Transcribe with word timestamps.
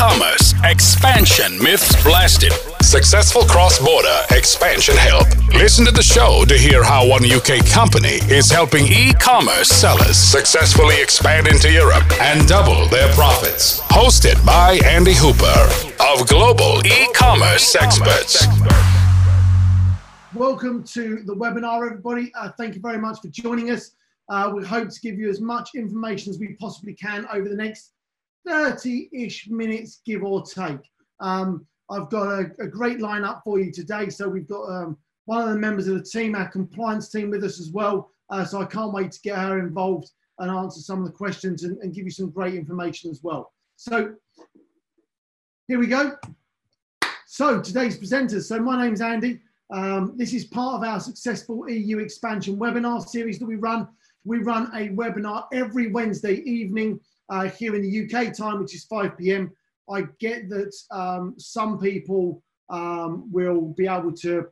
e-commerce 0.00 0.54
expansion 0.64 1.62
myths 1.62 2.02
blasted. 2.02 2.52
Successful 2.80 3.42
cross-border 3.42 4.22
expansion 4.30 4.96
help. 4.96 5.28
Listen 5.48 5.84
to 5.84 5.90
the 5.90 6.02
show 6.02 6.42
to 6.46 6.56
hear 6.56 6.82
how 6.82 7.06
one 7.06 7.22
UK 7.30 7.66
company 7.66 8.16
is 8.32 8.50
helping 8.50 8.86
e-commerce 8.86 9.68
sellers 9.68 10.16
successfully 10.16 11.02
expand 11.02 11.48
into 11.48 11.70
Europe 11.70 12.10
and 12.18 12.48
double 12.48 12.86
their 12.86 13.12
profits. 13.12 13.80
Hosted 13.90 14.44
by 14.46 14.80
Andy 14.86 15.12
Hooper 15.12 15.68
of 16.10 16.26
Global 16.26 16.80
E-commerce 16.86 17.76
Experts. 17.76 18.46
Welcome 20.34 20.82
to 20.84 21.22
the 21.26 21.34
webinar, 21.34 21.84
everybody. 21.84 22.32
Uh, 22.34 22.50
thank 22.56 22.74
you 22.74 22.80
very 22.80 22.98
much 22.98 23.20
for 23.20 23.28
joining 23.28 23.70
us. 23.70 23.90
Uh, 24.30 24.50
we 24.54 24.64
hope 24.64 24.88
to 24.88 25.00
give 25.00 25.18
you 25.18 25.28
as 25.28 25.42
much 25.42 25.74
information 25.74 26.30
as 26.30 26.38
we 26.38 26.54
possibly 26.54 26.94
can 26.94 27.26
over 27.30 27.46
the 27.50 27.54
next 27.54 27.92
30-ish 28.48 29.48
minutes, 29.48 30.00
give 30.04 30.22
or 30.22 30.44
take. 30.44 30.80
Um, 31.20 31.66
I've 31.90 32.08
got 32.08 32.26
a, 32.28 32.50
a, 32.60 32.66
great 32.66 32.98
lineup 32.98 33.42
for 33.42 33.58
you 33.58 33.72
today. 33.72 34.08
So 34.10 34.28
we've 34.28 34.48
got 34.48 34.62
um, 34.62 34.96
one 35.24 35.42
of 35.42 35.48
the 35.48 35.58
members 35.58 35.88
of 35.88 35.96
the 35.96 36.04
team, 36.04 36.34
our 36.34 36.48
compliance 36.48 37.10
team 37.10 37.30
with 37.30 37.44
us 37.44 37.60
as 37.60 37.70
well. 37.70 38.10
Uh, 38.30 38.44
so 38.44 38.62
I 38.62 38.64
can't 38.64 38.92
wait 38.92 39.10
to 39.12 39.20
get 39.22 39.36
her 39.36 39.58
involved 39.58 40.10
and 40.38 40.50
answer 40.50 40.80
some 40.80 41.00
of 41.00 41.04
the 41.04 41.12
questions 41.12 41.64
and, 41.64 41.76
and 41.78 41.94
give 41.94 42.04
you 42.04 42.10
some 42.10 42.30
great 42.30 42.54
information 42.54 43.10
as 43.10 43.20
well. 43.22 43.52
So 43.76 44.14
here 45.68 45.78
we 45.78 45.86
go. 45.86 46.16
So 47.26 47.60
today's 47.60 47.98
presenters. 47.98 48.44
So 48.44 48.60
my 48.60 48.84
name's 48.84 49.00
Andy. 49.00 49.40
Um, 49.72 50.14
this 50.16 50.32
is 50.32 50.46
part 50.46 50.76
of 50.76 50.88
our 50.88 50.98
successful 50.98 51.68
EU 51.68 51.98
expansion 51.98 52.56
webinar 52.56 53.06
series 53.06 53.38
that 53.38 53.46
we 53.46 53.56
run. 53.56 53.88
We 54.24 54.38
run 54.38 54.66
a 54.74 54.88
webinar 54.88 55.46
every 55.52 55.92
Wednesday 55.92 56.42
evening 56.42 57.00
uh, 57.30 57.44
here 57.48 57.74
in 57.74 57.82
the 57.82 58.04
UK 58.04 58.34
time, 58.34 58.60
which 58.60 58.74
is 58.74 58.84
5 58.84 59.16
p.m. 59.16 59.50
I 59.88 60.02
get 60.18 60.48
that 60.50 60.74
um, 60.90 61.34
some 61.38 61.78
people 61.78 62.42
um, 62.68 63.30
will 63.32 63.72
be 63.76 63.86
able 63.86 64.12
to 64.12 64.46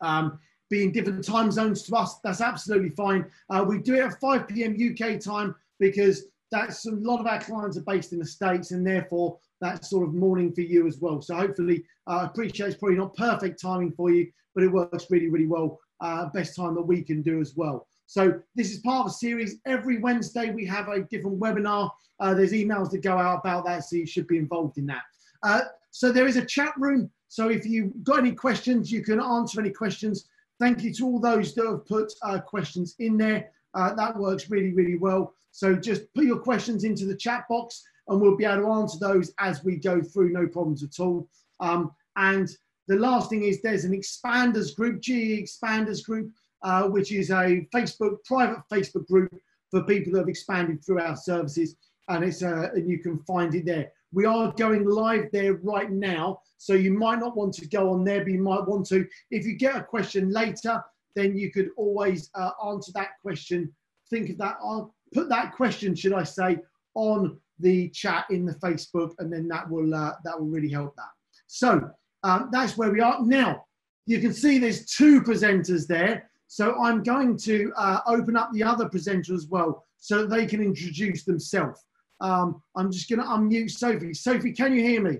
um, 0.00 0.38
be 0.70 0.84
in 0.84 0.92
different 0.92 1.24
time 1.24 1.50
zones 1.50 1.82
to 1.82 1.96
us. 1.96 2.18
That's 2.24 2.40
absolutely 2.40 2.90
fine. 2.90 3.26
Uh, 3.50 3.64
we 3.66 3.78
do 3.78 3.94
it 3.94 4.00
at 4.00 4.20
5 4.20 4.48
p.m. 4.48 4.76
UK 4.76 5.20
time 5.20 5.54
because 5.78 6.24
that's 6.50 6.86
a 6.86 6.90
lot 6.90 7.20
of 7.20 7.26
our 7.26 7.40
clients 7.40 7.76
are 7.76 7.82
based 7.82 8.12
in 8.12 8.18
the 8.18 8.26
States 8.26 8.70
and 8.70 8.86
therefore 8.86 9.38
that's 9.60 9.90
sort 9.90 10.06
of 10.06 10.14
morning 10.14 10.52
for 10.52 10.60
you 10.60 10.86
as 10.86 10.98
well. 10.98 11.20
So 11.20 11.36
hopefully, 11.36 11.84
uh, 12.06 12.10
I 12.10 12.22
uh, 12.22 12.26
appreciate 12.26 12.68
it's 12.68 12.76
probably 12.76 12.98
not 12.98 13.14
perfect 13.14 13.60
timing 13.60 13.92
for 13.92 14.10
you, 14.10 14.30
but 14.54 14.64
it 14.64 14.72
works 14.72 15.06
really, 15.10 15.28
really 15.28 15.46
well. 15.46 15.78
Uh, 16.00 16.26
best 16.26 16.56
time 16.56 16.74
that 16.74 16.82
we 16.82 17.02
can 17.02 17.22
do 17.22 17.40
as 17.40 17.54
well. 17.56 17.86
So 18.12 18.38
this 18.54 18.70
is 18.70 18.80
part 18.80 19.06
of 19.06 19.10
a 19.10 19.14
series. 19.14 19.56
Every 19.64 19.96
Wednesday 19.96 20.50
we 20.50 20.66
have 20.66 20.88
a 20.88 21.00
different 21.00 21.40
webinar. 21.40 21.90
Uh, 22.20 22.34
there's 22.34 22.52
emails 22.52 22.90
that 22.90 23.02
go 23.02 23.16
out 23.16 23.38
about 23.38 23.64
that, 23.64 23.84
so 23.84 23.96
you 23.96 24.04
should 24.04 24.26
be 24.26 24.36
involved 24.36 24.76
in 24.76 24.84
that. 24.84 25.00
Uh, 25.42 25.62
so 25.92 26.12
there 26.12 26.26
is 26.26 26.36
a 26.36 26.44
chat 26.44 26.74
room. 26.76 27.10
So 27.28 27.48
if 27.48 27.64
you've 27.64 28.04
got 28.04 28.18
any 28.18 28.32
questions, 28.32 28.92
you 28.92 29.02
can 29.02 29.18
answer 29.18 29.58
any 29.60 29.70
questions. 29.70 30.28
Thank 30.60 30.82
you 30.82 30.92
to 30.92 31.06
all 31.06 31.20
those 31.20 31.54
that 31.54 31.66
have 31.66 31.86
put 31.86 32.12
uh, 32.22 32.38
questions 32.40 32.96
in 32.98 33.16
there. 33.16 33.50
Uh, 33.72 33.94
that 33.94 34.14
works 34.14 34.50
really, 34.50 34.74
really 34.74 34.98
well. 34.98 35.32
So 35.50 35.74
just 35.74 36.02
put 36.12 36.24
your 36.24 36.38
questions 36.38 36.84
into 36.84 37.06
the 37.06 37.16
chat 37.16 37.46
box 37.48 37.82
and 38.08 38.20
we'll 38.20 38.36
be 38.36 38.44
able 38.44 38.64
to 38.64 38.72
answer 38.72 38.98
those 38.98 39.32
as 39.40 39.64
we 39.64 39.76
go 39.76 40.02
through, 40.02 40.34
no 40.34 40.46
problems 40.46 40.82
at 40.82 41.00
all. 41.00 41.26
Um, 41.60 41.90
and 42.16 42.50
the 42.88 42.96
last 42.96 43.30
thing 43.30 43.44
is 43.44 43.62
there's 43.62 43.86
an 43.86 43.92
expanders 43.92 44.76
group, 44.76 45.00
GE 45.00 45.40
expanders 45.40 46.04
group 46.04 46.30
uh, 46.62 46.84
which 46.84 47.12
is 47.12 47.30
a 47.30 47.66
Facebook, 47.74 48.24
private 48.24 48.62
Facebook 48.72 49.06
group 49.06 49.34
for 49.70 49.82
people 49.84 50.12
that 50.12 50.20
have 50.20 50.28
expanded 50.28 50.84
through 50.84 51.00
our 51.00 51.16
services. 51.16 51.76
And 52.08 52.24
it's 52.24 52.42
uh, 52.42 52.70
and 52.74 52.88
you 52.88 52.98
can 52.98 53.18
find 53.20 53.54
it 53.54 53.64
there. 53.64 53.92
We 54.12 54.26
are 54.26 54.52
going 54.52 54.84
live 54.84 55.30
there 55.32 55.54
right 55.54 55.90
now, 55.90 56.40
so 56.58 56.74
you 56.74 56.92
might 56.92 57.20
not 57.20 57.36
want 57.36 57.54
to 57.54 57.66
go 57.66 57.90
on 57.92 58.04
there, 58.04 58.22
but 58.22 58.32
you 58.32 58.42
might 58.42 58.66
want 58.66 58.86
to. 58.86 59.06
If 59.30 59.46
you 59.46 59.54
get 59.56 59.76
a 59.76 59.82
question 59.82 60.30
later, 60.30 60.82
then 61.14 61.36
you 61.36 61.50
could 61.50 61.70
always 61.76 62.28
uh, 62.34 62.50
answer 62.66 62.92
that 62.94 63.20
question. 63.22 63.72
Think 64.10 64.30
of 64.30 64.38
that. 64.38 64.58
I'll 64.62 64.94
put 65.14 65.28
that 65.28 65.52
question, 65.52 65.94
should 65.94 66.12
I 66.12 66.24
say, 66.24 66.58
on 66.94 67.38
the 67.58 67.88
chat 67.90 68.26
in 68.30 68.44
the 68.44 68.54
Facebook, 68.54 69.12
and 69.18 69.32
then 69.32 69.48
that 69.48 69.70
will 69.70 69.94
uh, 69.94 70.14
that 70.24 70.38
will 70.38 70.48
really 70.48 70.70
help 70.70 70.94
that. 70.96 71.10
So 71.46 71.90
um, 72.24 72.48
that's 72.52 72.76
where 72.76 72.90
we 72.90 73.00
are 73.00 73.24
now. 73.24 73.64
You 74.06 74.20
can 74.20 74.32
see 74.32 74.58
there's 74.58 74.86
two 74.86 75.22
presenters 75.22 75.86
there. 75.86 76.30
So 76.52 76.78
I'm 76.78 77.02
going 77.02 77.38
to 77.38 77.72
uh, 77.78 78.00
open 78.06 78.36
up 78.36 78.50
the 78.52 78.62
other 78.62 78.86
presenter 78.86 79.32
as 79.32 79.46
well 79.46 79.86
so 79.96 80.18
that 80.18 80.28
they 80.28 80.44
can 80.44 80.60
introduce 80.60 81.24
themselves. 81.24 81.82
Um, 82.20 82.60
I'm 82.76 82.92
just 82.92 83.08
going 83.08 83.20
to 83.20 83.24
unmute 83.24 83.70
Sophie. 83.70 84.12
Sophie, 84.12 84.52
can 84.52 84.74
you 84.74 84.82
hear 84.82 85.00
me? 85.00 85.16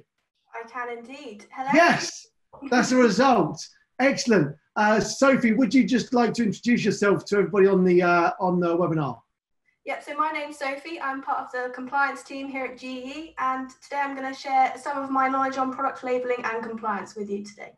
I 0.54 0.68
can 0.68 0.98
indeed. 0.98 1.46
Hello. 1.50 1.70
Yes, 1.72 2.26
that's 2.70 2.92
a 2.92 2.96
result. 2.96 3.66
Excellent. 3.98 4.54
Uh, 4.76 5.00
Sophie, 5.00 5.54
would 5.54 5.72
you 5.72 5.84
just 5.84 6.12
like 6.12 6.34
to 6.34 6.42
introduce 6.42 6.84
yourself 6.84 7.24
to 7.24 7.38
everybody 7.38 7.66
on 7.66 7.82
the 7.82 8.02
uh, 8.02 8.32
on 8.38 8.60
the 8.60 8.76
webinar? 8.76 9.18
Yep, 9.86 10.02
so 10.02 10.14
my 10.14 10.32
name's 10.32 10.58
Sophie. 10.58 11.00
I'm 11.00 11.22
part 11.22 11.46
of 11.46 11.50
the 11.50 11.72
compliance 11.72 12.22
team 12.22 12.46
here 12.46 12.66
at 12.66 12.76
GE, 12.76 13.32
and 13.38 13.70
today 13.82 14.02
I'm 14.04 14.14
going 14.14 14.30
to 14.30 14.38
share 14.38 14.74
some 14.76 15.02
of 15.02 15.08
my 15.08 15.28
knowledge 15.28 15.56
on 15.56 15.72
product 15.72 16.04
labeling 16.04 16.44
and 16.44 16.62
compliance 16.62 17.16
with 17.16 17.30
you 17.30 17.42
today. 17.42 17.72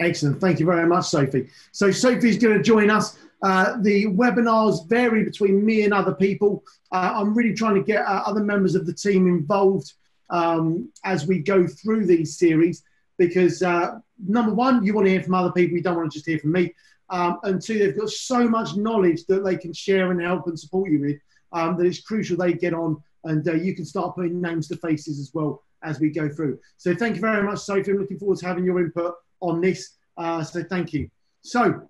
Excellent. 0.00 0.40
Thank 0.40 0.60
you 0.60 0.66
very 0.66 0.86
much, 0.86 1.06
Sophie. 1.06 1.48
So 1.72 1.90
Sophie's 1.90 2.38
going 2.38 2.56
to 2.56 2.62
join 2.62 2.90
us. 2.90 3.18
Uh, 3.42 3.76
the 3.82 4.06
webinars 4.06 4.88
vary 4.88 5.24
between 5.24 5.64
me 5.64 5.82
and 5.82 5.92
other 5.92 6.14
people. 6.14 6.64
Uh, 6.92 7.12
I'm 7.14 7.34
really 7.34 7.54
trying 7.54 7.74
to 7.74 7.82
get 7.82 8.04
uh, 8.04 8.22
other 8.26 8.42
members 8.42 8.74
of 8.74 8.86
the 8.86 8.92
team 8.92 9.26
involved 9.26 9.92
um, 10.30 10.90
as 11.04 11.26
we 11.26 11.40
go 11.40 11.66
through 11.66 12.06
these 12.06 12.36
series 12.38 12.82
because 13.16 13.62
uh, 13.62 13.98
number 14.24 14.54
one, 14.54 14.84
you 14.84 14.94
want 14.94 15.06
to 15.06 15.10
hear 15.10 15.22
from 15.22 15.34
other 15.34 15.52
people. 15.52 15.76
You 15.76 15.82
don't 15.82 15.96
want 15.96 16.12
to 16.12 16.16
just 16.16 16.26
hear 16.26 16.38
from 16.38 16.52
me. 16.52 16.74
Um, 17.10 17.38
and 17.42 17.60
two, 17.60 17.78
they've 17.78 17.98
got 17.98 18.10
so 18.10 18.48
much 18.48 18.76
knowledge 18.76 19.24
that 19.26 19.44
they 19.44 19.56
can 19.56 19.72
share 19.72 20.10
and 20.10 20.20
help 20.20 20.46
and 20.46 20.58
support 20.58 20.90
you 20.90 21.00
with 21.00 21.16
um, 21.52 21.76
that 21.76 21.86
it's 21.86 22.00
crucial 22.00 22.36
they 22.36 22.52
get 22.52 22.74
on 22.74 23.02
and 23.24 23.46
uh, 23.48 23.54
you 23.54 23.74
can 23.74 23.84
start 23.84 24.14
putting 24.14 24.40
names 24.40 24.68
to 24.68 24.76
faces 24.76 25.18
as 25.18 25.32
well 25.34 25.62
as 25.82 26.00
we 26.00 26.10
go 26.10 26.28
through. 26.28 26.58
So 26.76 26.94
thank 26.94 27.16
you 27.16 27.20
very 27.20 27.42
much, 27.42 27.60
Sophie. 27.60 27.90
I'm 27.90 27.98
looking 27.98 28.18
forward 28.18 28.38
to 28.38 28.46
having 28.46 28.64
your 28.64 28.80
input 28.80 29.14
on 29.40 29.60
this. 29.60 29.96
Uh, 30.16 30.42
so 30.42 30.62
thank 30.62 30.92
you. 30.92 31.10
So, 31.42 31.88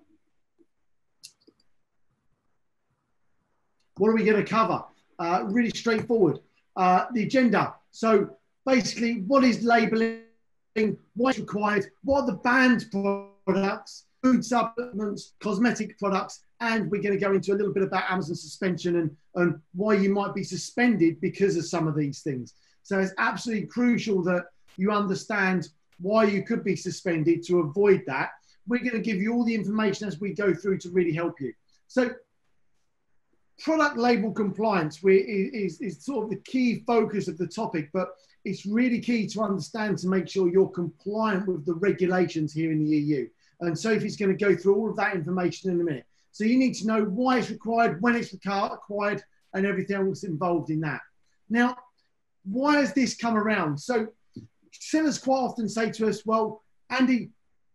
what 3.96 4.08
are 4.08 4.14
we 4.14 4.24
going 4.24 4.42
to 4.42 4.48
cover? 4.48 4.84
Uh, 5.18 5.44
really 5.46 5.70
straightforward. 5.70 6.38
Uh, 6.76 7.06
the 7.12 7.24
agenda. 7.24 7.74
So 7.90 8.30
basically, 8.64 9.22
what 9.22 9.44
is 9.44 9.62
labeling? 9.62 10.22
What's 11.16 11.38
required? 11.38 11.86
What 12.04 12.20
are 12.20 12.26
the 12.26 12.34
banned 12.34 12.86
products? 13.44 14.04
Food 14.22 14.44
supplements, 14.44 15.34
cosmetic 15.40 15.98
products, 15.98 16.40
and 16.60 16.90
we're 16.90 17.02
going 17.02 17.14
to 17.14 17.24
go 17.24 17.32
into 17.32 17.52
a 17.52 17.56
little 17.56 17.72
bit 17.72 17.84
about 17.84 18.10
Amazon 18.10 18.34
suspension 18.34 18.96
and, 18.96 19.16
and 19.36 19.60
why 19.74 19.94
you 19.94 20.12
might 20.12 20.34
be 20.34 20.42
suspended 20.42 21.20
because 21.20 21.56
of 21.56 21.64
some 21.64 21.86
of 21.86 21.94
these 21.96 22.20
things. 22.20 22.54
So 22.82 22.98
it's 22.98 23.12
absolutely 23.18 23.66
crucial 23.66 24.22
that 24.24 24.46
you 24.76 24.90
understand 24.90 25.68
why 26.00 26.24
you 26.24 26.42
could 26.42 26.64
be 26.64 26.76
suspended 26.76 27.42
to 27.44 27.60
avoid 27.60 28.04
that. 28.06 28.30
We're 28.66 28.78
going 28.78 28.92
to 28.92 29.00
give 29.00 29.16
you 29.16 29.32
all 29.32 29.44
the 29.44 29.54
information 29.54 30.06
as 30.06 30.20
we 30.20 30.34
go 30.34 30.54
through 30.54 30.78
to 30.78 30.90
really 30.90 31.12
help 31.12 31.40
you. 31.40 31.52
So, 31.86 32.10
product 33.58 33.96
label 33.96 34.32
compliance 34.32 35.02
is, 35.02 35.80
is 35.80 36.04
sort 36.04 36.24
of 36.24 36.30
the 36.30 36.40
key 36.44 36.84
focus 36.86 37.26
of 37.26 37.38
the 37.38 37.46
topic, 37.46 37.90
but 37.92 38.10
it's 38.44 38.66
really 38.66 39.00
key 39.00 39.26
to 39.26 39.42
understand 39.42 39.98
to 39.98 40.08
make 40.08 40.28
sure 40.28 40.48
you're 40.48 40.68
compliant 40.68 41.48
with 41.48 41.66
the 41.66 41.74
regulations 41.74 42.52
here 42.52 42.70
in 42.70 42.84
the 42.84 42.96
EU. 42.96 43.28
And 43.60 43.76
Sophie's 43.76 44.16
going 44.16 44.36
to 44.36 44.44
go 44.44 44.54
through 44.54 44.76
all 44.76 44.90
of 44.90 44.96
that 44.96 45.14
information 45.14 45.70
in 45.70 45.80
a 45.80 45.84
minute. 45.84 46.06
So 46.30 46.44
you 46.44 46.56
need 46.56 46.74
to 46.74 46.86
know 46.86 47.02
why 47.02 47.38
it's 47.38 47.50
required, 47.50 48.00
when 48.00 48.14
it's 48.14 48.32
required, 48.32 49.22
and 49.54 49.66
everything 49.66 49.96
else 49.96 50.22
involved 50.22 50.70
in 50.70 50.80
that. 50.80 51.00
Now, 51.50 51.76
why 52.44 52.76
has 52.76 52.92
this 52.92 53.16
come 53.16 53.36
around? 53.36 53.78
So 53.78 54.08
sellers 54.72 55.18
quite 55.18 55.38
often 55.38 55.68
say 55.68 55.90
to 55.90 56.08
us, 56.08 56.24
well, 56.24 56.62
Andy, 56.90 57.30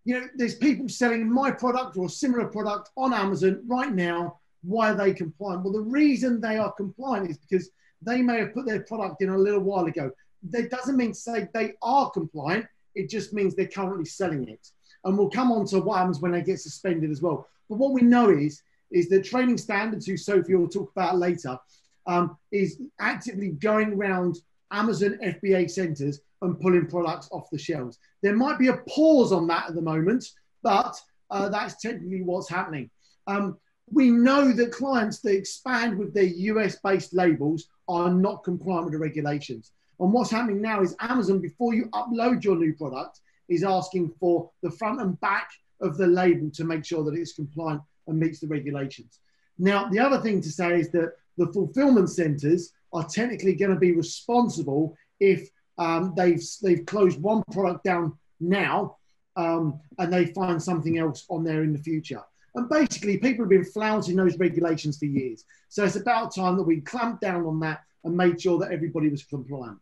you 0.05 0.19
know, 0.19 0.27
there's 0.35 0.55
people 0.55 0.89
selling 0.89 1.31
my 1.31 1.51
product 1.51 1.97
or 1.97 2.09
similar 2.09 2.45
product 2.45 2.89
on 2.97 3.13
Amazon 3.13 3.61
right 3.67 3.91
now. 3.93 4.39
Why 4.63 4.91
are 4.91 4.95
they 4.95 5.13
compliant? 5.13 5.63
Well, 5.63 5.73
the 5.73 5.81
reason 5.81 6.41
they 6.41 6.57
are 6.57 6.71
compliant 6.73 7.29
is 7.29 7.37
because 7.37 7.69
they 8.01 8.21
may 8.21 8.39
have 8.39 8.53
put 8.53 8.65
their 8.65 8.81
product 8.81 9.21
in 9.21 9.29
a 9.29 9.37
little 9.37 9.61
while 9.61 9.85
ago. 9.85 10.11
That 10.49 10.69
doesn't 10.69 10.97
mean 10.97 11.13
to 11.13 11.19
say 11.19 11.47
they 11.53 11.73
are 11.81 12.09
compliant. 12.09 12.65
It 12.95 13.09
just 13.09 13.33
means 13.33 13.55
they're 13.55 13.67
currently 13.67 14.05
selling 14.05 14.47
it. 14.47 14.67
And 15.05 15.17
we'll 15.17 15.29
come 15.29 15.51
on 15.51 15.65
to 15.67 15.79
what 15.79 15.99
happens 15.99 16.19
when 16.19 16.31
they 16.31 16.41
get 16.41 16.59
suspended 16.59 17.11
as 17.11 17.21
well. 17.21 17.47
But 17.69 17.77
what 17.77 17.93
we 17.93 18.01
know 18.01 18.29
is, 18.29 18.61
is 18.91 19.09
that 19.09 19.23
trading 19.23 19.57
standards, 19.57 20.05
who 20.05 20.17
Sophie 20.17 20.55
will 20.55 20.67
talk 20.67 20.91
about 20.91 21.17
later, 21.17 21.57
um, 22.05 22.37
is 22.51 22.81
actively 22.99 23.49
going 23.49 23.93
around 23.93 24.37
Amazon 24.73 25.17
FBA 25.23 25.69
centers 25.69 26.19
and 26.41 26.59
pulling 26.59 26.87
products 26.87 27.29
off 27.31 27.49
the 27.51 27.57
shelves. 27.57 27.99
There 28.21 28.35
might 28.35 28.59
be 28.59 28.67
a 28.67 28.81
pause 28.89 29.31
on 29.31 29.47
that 29.47 29.69
at 29.69 29.75
the 29.75 29.81
moment, 29.81 30.25
but 30.61 30.99
uh, 31.29 31.49
that's 31.49 31.81
technically 31.81 32.23
what's 32.23 32.49
happening. 32.49 32.89
Um, 33.27 33.57
we 33.91 34.09
know 34.09 34.51
that 34.51 34.71
clients 34.71 35.19
that 35.19 35.35
expand 35.35 35.97
with 35.97 36.13
their 36.13 36.23
US 36.23 36.77
based 36.83 37.13
labels 37.13 37.67
are 37.87 38.09
not 38.09 38.43
compliant 38.43 38.85
with 38.85 38.93
the 38.93 38.99
regulations. 38.99 39.71
And 39.99 40.11
what's 40.11 40.31
happening 40.31 40.61
now 40.61 40.81
is 40.81 40.95
Amazon, 40.99 41.39
before 41.39 41.73
you 41.73 41.85
upload 41.93 42.43
your 42.43 42.55
new 42.55 42.73
product, 42.73 43.19
is 43.49 43.63
asking 43.63 44.13
for 44.19 44.49
the 44.61 44.71
front 44.71 45.01
and 45.01 45.19
back 45.21 45.49
of 45.81 45.97
the 45.97 46.07
label 46.07 46.49
to 46.51 46.63
make 46.63 46.85
sure 46.85 47.03
that 47.03 47.13
it's 47.13 47.33
compliant 47.33 47.81
and 48.07 48.19
meets 48.19 48.39
the 48.39 48.47
regulations. 48.47 49.19
Now, 49.57 49.89
the 49.89 49.99
other 49.99 50.19
thing 50.19 50.41
to 50.41 50.51
say 50.51 50.79
is 50.79 50.89
that 50.91 51.13
the 51.37 51.47
fulfillment 51.47 52.09
centers 52.09 52.73
are 52.93 53.05
technically 53.05 53.55
going 53.55 53.73
to 53.73 53.79
be 53.79 53.91
responsible 53.91 54.95
if 55.19 55.49
um, 55.77 56.13
they've, 56.15 56.43
they've 56.61 56.85
closed 56.85 57.21
one 57.21 57.43
product 57.51 57.83
down 57.83 58.17
now 58.39 58.97
um, 59.35 59.79
and 59.97 60.13
they 60.13 60.27
find 60.27 60.61
something 60.61 60.99
else 60.99 61.25
on 61.29 61.43
there 61.43 61.63
in 61.63 61.73
the 61.73 61.79
future. 61.79 62.21
And 62.55 62.69
basically, 62.69 63.17
people 63.17 63.45
have 63.45 63.49
been 63.49 63.65
flouting 63.65 64.15
those 64.15 64.37
regulations 64.37 64.99
for 64.99 65.05
years. 65.05 65.43
So 65.69 65.83
it's 65.83 65.95
about 65.95 66.35
time 66.35 66.55
that 66.57 66.63
we 66.63 66.81
clamped 66.81 67.21
down 67.21 67.45
on 67.45 67.59
that 67.61 67.81
and 68.03 68.15
made 68.15 68.39
sure 68.39 68.59
that 68.59 68.71
everybody 68.71 69.09
was 69.09 69.23
compliant. 69.23 69.79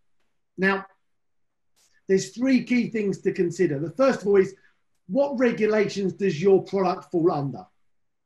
Now, 0.57 0.85
there's 2.07 2.29
three 2.29 2.63
key 2.63 2.89
things 2.89 3.19
to 3.21 3.33
consider. 3.33 3.79
The 3.79 3.91
first 3.91 4.21
of 4.21 4.27
all 4.27 4.37
is 4.37 4.55
what 5.07 5.37
regulations 5.37 6.13
does 6.13 6.41
your 6.41 6.63
product 6.63 7.11
fall 7.11 7.31
under? 7.31 7.65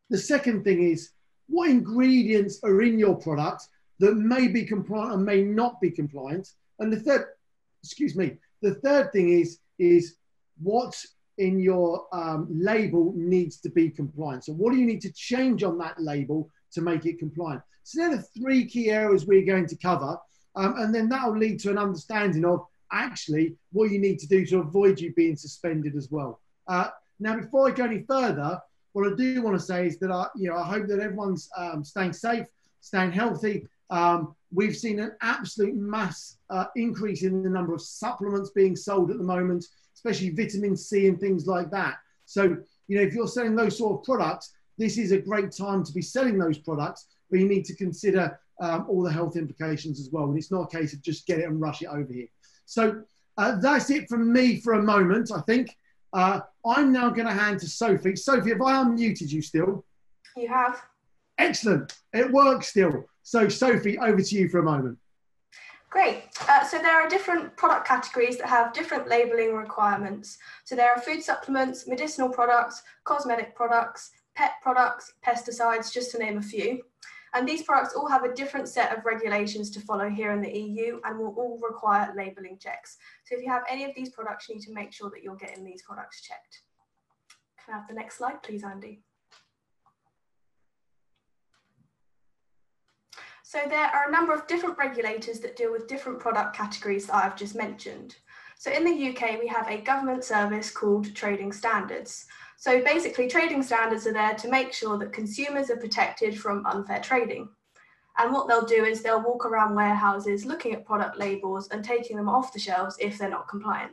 The 0.10 0.18
second 0.18 0.64
thing 0.64 0.84
is 0.84 1.10
what 1.48 1.70
ingredients 1.70 2.60
are 2.64 2.82
in 2.82 3.00
your 3.00 3.16
product 3.16 3.68
that 4.00 4.16
may 4.16 4.48
be 4.48 4.66
compliant 4.66 5.14
and 5.14 5.26
may 5.26 5.42
not 5.42 5.80
be 5.82 5.92
compliant. 5.92 6.50
And 6.80 6.92
the 6.92 7.00
third, 7.00 7.26
excuse 7.84 8.16
me, 8.16 8.38
the 8.62 8.76
third 8.76 9.12
thing 9.12 9.30
is 9.30 9.60
is 9.80 10.16
what 10.62 10.96
in 11.38 11.60
your 11.60 12.06
um, 12.14 12.48
label 12.50 13.14
needs 13.16 13.58
to 13.58 13.70
be 13.70 13.90
compliant. 13.90 14.46
So 14.46 14.54
what 14.54 14.72
do 14.72 14.80
you 14.80 14.86
need 14.86 15.02
to 15.02 15.12
change 15.12 15.64
on 15.64 15.78
that 15.80 16.02
label 16.02 16.50
to 16.72 16.82
make 16.82 17.06
it 17.06 17.20
compliant? 17.20 17.62
So 17.84 18.00
they're 18.00 18.18
the 18.18 18.24
three 18.40 18.66
key 18.66 18.90
areas 18.90 19.26
we're 19.26 19.46
going 19.46 19.68
to 19.68 19.76
cover. 19.76 20.18
Um, 20.56 20.76
and 20.78 20.96
then 20.96 21.10
that 21.10 21.28
will 21.28 21.38
lead 21.38 21.60
to 21.62 21.72
an 21.72 21.78
understanding 21.78 22.46
of 22.46 22.66
actually 22.92 23.56
what 23.74 23.92
you 23.92 24.00
need 24.00 24.20
to 24.20 24.28
do 24.28 24.46
to 24.46 24.60
avoid 24.60 25.00
you 25.00 25.14
being 25.14 25.36
suspended 25.36 25.96
as 25.96 26.10
well. 26.10 26.40
Uh, 26.68 26.90
now, 27.20 27.36
before 27.38 27.68
I 27.70 27.72
go 27.72 27.86
any 27.86 28.04
further, 28.04 28.60
what 28.94 29.12
I 29.12 29.16
do 29.16 29.42
want 29.42 29.60
to 29.60 29.66
say 29.66 29.88
is 29.88 30.00
that 30.00 30.12
I, 30.12 30.28
you 30.36 30.50
know, 30.50 30.56
I 30.56 30.64
hope 30.64 30.88
that 30.88 31.00
everyone's 31.00 31.50
um, 31.58 31.84
staying 31.84 32.14
safe, 32.14 32.46
staying 32.80 33.12
healthy. 33.12 33.68
Um, 33.90 34.36
we've 34.54 34.76
seen 34.76 35.00
an 35.00 35.14
absolute 35.22 35.76
mass 35.76 36.38
uh, 36.50 36.66
increase 36.76 37.24
in 37.24 37.44
the 37.44 37.50
number 37.50 37.74
of 37.74 37.82
supplements 37.82 38.52
being 38.52 38.76
sold 38.76 39.12
at 39.12 39.18
the 39.18 39.24
moment, 39.24 39.66
especially 39.94 40.30
vitamin 40.30 40.76
C 40.76 41.08
and 41.08 41.20
things 41.20 41.46
like 41.46 41.70
that. 41.72 41.96
So, 42.26 42.58
you 42.88 42.98
know, 42.98 43.04
if 43.04 43.14
you're 43.14 43.28
selling 43.28 43.56
those 43.56 43.78
sort 43.78 44.00
of 44.00 44.04
products, 44.04 44.54
this 44.78 44.98
is 44.98 45.12
a 45.12 45.18
great 45.18 45.52
time 45.52 45.84
to 45.84 45.94
be 45.94 46.02
selling 46.02 46.38
those 46.38 46.58
products, 46.58 47.08
but 47.30 47.40
you 47.40 47.48
need 47.48 47.66
to 47.66 47.76
consider 47.76 48.40
um, 48.62 48.86
all 48.90 49.04
the 49.04 49.12
health 49.12 49.36
implications 49.36 50.00
as 50.00 50.10
well. 50.12 50.26
And 50.26 50.38
it's 50.38 50.52
not 50.52 50.74
a 50.74 50.78
case 50.78 50.94
of 50.94 51.02
just 51.02 51.28
get 51.28 51.40
it 51.40 51.46
and 51.46 51.62
rush 51.62 51.82
it 51.82 51.88
over 51.88 52.12
here. 52.12 52.28
So 52.66 53.04
uh, 53.38 53.60
that's 53.60 53.90
it 53.90 54.08
from 54.10 54.32
me 54.32 54.60
for 54.62 54.74
a 54.74 54.82
moment, 54.82 55.32
I 55.32 55.42
think. 55.42 55.76
Uh, 56.14 56.40
I'm 56.66 56.92
now 56.92 57.10
going 57.10 57.28
to 57.28 57.34
hand 57.34 57.60
to 57.60 57.68
Sophie. 57.68 58.16
Sophie, 58.16 58.52
have 58.52 58.62
I 58.62 58.84
unmuted 58.84 59.32
you 59.32 59.42
still? 59.42 59.86
You 60.38 60.48
have. 60.48 60.82
Excellent. 61.38 61.94
It 62.14 62.32
works 62.32 62.70
still. 62.70 63.06
So, 63.26 63.50
Sophie, 63.50 63.98
over 63.98 64.22
to 64.22 64.36
you 64.36 64.48
for 64.48 64.60
a 64.60 64.64
moment. 64.64 65.00
Great. 65.90 66.26
Uh, 66.48 66.64
so 66.64 66.78
there 66.78 66.94
are 66.94 67.10
different 67.10 67.58
product 67.58 67.88
categories 67.88 68.38
that 68.38 68.48
have 68.48 68.72
different 68.72 69.08
labeling 69.08 69.56
requirements. 69.56 70.38
So 70.64 70.76
there 70.76 70.92
are 70.92 71.02
food 71.02 71.24
supplements, 71.24 71.88
medicinal 71.88 72.30
products, 72.30 72.84
cosmetic 73.04 73.56
products, 73.56 74.12
pet 74.36 74.52
products, 74.62 75.14
pesticides, 75.26 75.92
just 75.92 76.12
to 76.12 76.20
name 76.20 76.38
a 76.38 76.42
few. 76.42 76.84
And 77.34 77.48
these 77.48 77.64
products 77.64 77.96
all 77.96 78.08
have 78.08 78.24
a 78.24 78.34
different 78.34 78.70
set 78.70 78.96
of 78.96 79.06
regulations 79.06 79.72
to 79.72 79.80
follow 79.80 80.08
here 80.08 80.32
in 80.32 80.42
the 80.42 80.56
EU 80.56 81.00
and 81.04 81.18
will 81.18 81.34
all 81.36 81.60
require 81.68 82.14
labelling 82.16 82.60
checks. 82.60 82.98
So 83.24 83.36
if 83.36 83.42
you 83.42 83.50
have 83.50 83.64
any 83.68 83.86
of 83.86 83.96
these 83.96 84.10
products, 84.10 84.48
you 84.48 84.56
need 84.56 84.66
to 84.66 84.74
make 84.74 84.94
sure 84.94 85.10
that 85.10 85.24
you're 85.24 85.36
getting 85.36 85.66
these 85.66 85.82
products 85.82 86.22
checked. 86.22 86.62
Can 87.66 87.74
I 87.74 87.78
have 87.80 87.88
the 87.88 87.96
next 87.96 88.20
slide, 88.20 88.44
please, 88.44 88.64
Andy? 88.64 89.02
So 93.48 93.60
there 93.70 93.86
are 93.86 94.10
a 94.10 94.12
number 94.12 94.34
of 94.34 94.48
different 94.48 94.76
regulators 94.76 95.40
that 95.42 95.56
deal 95.56 95.72
with 95.72 95.88
different 95.88 96.20
product 96.20 96.56
categories 96.56 97.06
that 97.06 97.24
I've 97.24 97.36
just 97.36 97.56
mentioned. 97.56 98.16
So 98.58 98.72
in 98.72 98.84
the 98.84 99.10
UK, 99.10 99.40
we 99.40 99.46
have 99.46 99.70
a 99.70 99.82
government 99.82 100.24
service 100.24 100.72
called 100.72 101.14
Trading 101.14 101.54
Standards. 101.54 102.26
So 102.58 102.84
basically, 102.84 103.28
trading 103.28 103.62
standards 103.62 104.08
are 104.08 104.14
there 104.14 104.34
to 104.34 104.50
make 104.50 104.74
sure 104.74 104.98
that 104.98 105.14
consumers 105.14 105.70
are 105.70 105.78
protected 105.78 106.40
from 106.40 106.66
unfair 106.66 107.00
trading. 107.02 107.48
And 108.18 108.34
what 108.34 108.48
they'll 108.48 108.66
do 108.66 108.84
is 108.84 109.04
they'll 109.04 109.22
walk 109.22 109.46
around 109.46 109.76
warehouses 109.76 110.44
looking 110.44 110.74
at 110.74 110.84
product 110.84 111.20
labels 111.20 111.68
and 111.68 111.86
taking 111.86 112.18
them 112.18 112.28
off 112.28 112.52
the 112.52 112.58
shelves 112.58 112.98
if 113.00 113.20
they're 113.20 113.30
not 113.30 113.48
compliant. 113.48 113.92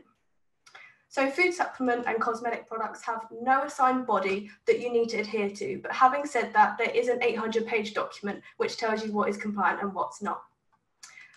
So 1.12 1.30
food 1.30 1.52
supplement 1.52 2.06
and 2.06 2.18
cosmetic 2.18 2.66
products 2.66 3.02
have 3.02 3.26
no 3.42 3.64
assigned 3.64 4.06
body 4.06 4.50
that 4.64 4.80
you 4.80 4.90
need 4.90 5.10
to 5.10 5.18
adhere 5.18 5.50
to. 5.50 5.78
But 5.82 5.92
having 5.92 6.24
said 6.24 6.54
that, 6.54 6.78
there 6.78 6.88
is 6.88 7.08
an 7.08 7.22
800 7.22 7.66
page 7.66 7.92
document 7.92 8.40
which 8.56 8.78
tells 8.78 9.04
you 9.04 9.12
what 9.12 9.28
is 9.28 9.36
compliant 9.36 9.82
and 9.82 9.92
what's 9.92 10.22
not. 10.22 10.40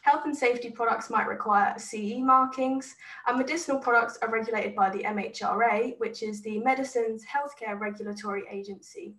Health 0.03 0.21
and 0.23 0.37
safety 0.37 0.69
products 0.69 1.09
might 1.09 1.27
require 1.27 1.77
CE 1.77 2.19
markings, 2.19 2.95
and 3.27 3.37
medicinal 3.37 3.77
products 3.77 4.17
are 4.21 4.31
regulated 4.31 4.77
by 4.77 4.91
the 4.91 5.03
MHRA, 5.03 5.99
which 5.99 6.23
is 6.23 6.41
the 6.41 6.59
Medicines 6.59 7.25
Healthcare 7.25 7.77
Regulatory 7.77 8.43
Agency. 8.49 9.13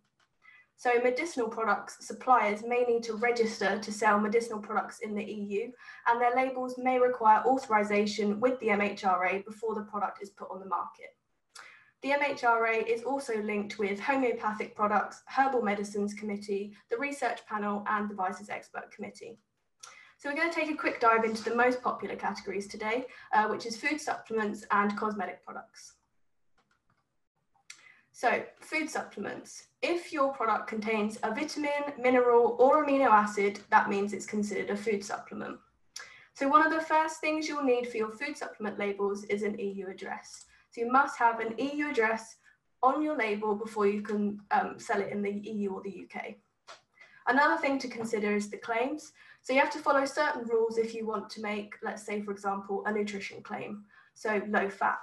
So 0.79 1.01
medicinal 1.03 1.49
products 1.49 2.07
suppliers 2.07 2.63
may 2.63 2.85
need 2.85 3.03
to 3.05 3.15
register 3.15 3.79
to 3.79 3.93
sell 3.93 4.21
medicinal 4.21 4.61
products 4.61 4.99
in 5.01 5.15
the 5.15 5.25
EU, 5.25 5.71
and 6.07 6.21
their 6.21 6.37
labels 6.37 6.77
may 6.77 6.99
require 6.99 7.43
authorization 7.47 8.41
with 8.41 8.61
the 8.61 8.69
MHRA 8.69 9.45
before 9.47 9.75
the 9.75 9.85
product 9.85 10.23
is 10.23 10.31
put 10.31 10.51
on 10.51 10.61
the 10.61 10.67
market. 10.67 11.17
The 12.03 12.11
MHRA 12.11 12.87
is 12.87 13.03
also 13.05 13.41
linked 13.43 13.79
with 13.79 13.99
Homeopathic 13.99 14.77
Products, 14.77 15.23
Herbal 15.27 15.63
Medicines 15.63 16.13
Committee, 16.13 16.77
the 16.91 16.99
Research 16.99 17.41
Panel, 17.47 17.83
and 17.89 18.05
the 18.05 18.15
Devices 18.15 18.51
Expert 18.51 18.91
Committee. 18.91 19.39
So 20.19 20.29
we're 20.29 20.37
going 20.37 20.51
to 20.51 20.55
take 20.55 20.71
a 20.71 20.77
quick 20.77 21.01
dive 21.01 21.25
into 21.25 21.43
the 21.43 21.57
most 21.57 21.83
popular 21.83 22.17
categories 22.17 22.69
today, 22.69 23.07
uh, 23.35 23.49
which 23.49 23.65
is 23.65 23.79
food 23.79 24.01
supplements 24.01 24.65
and 24.71 24.97
cosmetic 24.97 25.43
products. 25.45 25.96
So 28.17 28.43
food 28.61 28.89
supplements. 28.89 29.67
If 29.83 30.11
your 30.11 30.33
product 30.33 30.69
contains 30.69 31.19
a 31.23 31.35
vitamin, 31.35 31.93
mineral 31.99 32.57
or 32.59 32.83
amino 32.83 33.11
acid, 33.11 33.61
that 33.69 33.91
means 33.91 34.15
it's 34.15 34.25
considered 34.25 34.71
a 34.71 34.77
food 34.77 35.05
supplement. 35.05 35.59
So 36.33 36.49
one 36.49 36.65
of 36.65 36.73
the 36.73 36.81
first 36.81 37.21
things 37.21 37.47
you'll 37.47 37.63
need 37.63 37.87
for 37.89 37.99
your 37.99 38.11
food 38.11 38.35
supplement 38.35 38.79
labels 38.79 39.25
is 39.25 39.43
an 39.43 39.59
EU 39.59 39.89
address. 39.89 40.47
So 40.71 40.81
you 40.81 40.91
must 40.91 41.19
have 41.19 41.41
an 41.41 41.59
EU 41.59 41.91
address 41.91 42.37
on 42.83 43.03
your 43.03 43.19
label 43.19 43.55
before 43.55 43.87
you 43.87 44.01
can 44.01 44.41
um, 44.51 44.77
sell 44.79 45.03
it 45.03 45.13
in 45.13 45.21
the 45.21 45.33
EU 45.33 45.75
or 45.75 45.83
the 45.83 46.07
UK. 46.09 46.37
Another 47.27 47.61
thing 47.61 47.79
to 47.81 47.89
consider 47.89 48.35
is 48.35 48.49
the 48.49 48.57
claims. 48.57 49.13
So 49.43 49.53
you 49.53 49.61
have 49.61 49.73
to 49.73 49.79
follow 49.79 50.07
certain 50.07 50.45
rules 50.45 50.79
if 50.79 50.95
you 50.95 51.07
want 51.07 51.29
to 51.29 51.43
make, 51.43 51.75
let's 51.83 52.07
say, 52.07 52.23
for 52.23 52.31
example, 52.31 52.83
a 52.87 52.93
nutrition 52.93 53.43
claim, 53.43 53.85
so 54.15 54.41
low 54.49 54.71
fat, 54.71 55.01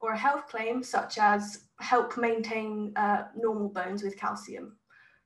or 0.00 0.12
a 0.12 0.18
health 0.18 0.46
claim 0.48 0.82
such 0.82 1.18
as 1.18 1.64
help 1.80 2.16
maintain 2.16 2.92
uh, 2.96 3.24
normal 3.36 3.68
bones 3.68 4.02
with 4.02 4.18
calcium. 4.18 4.76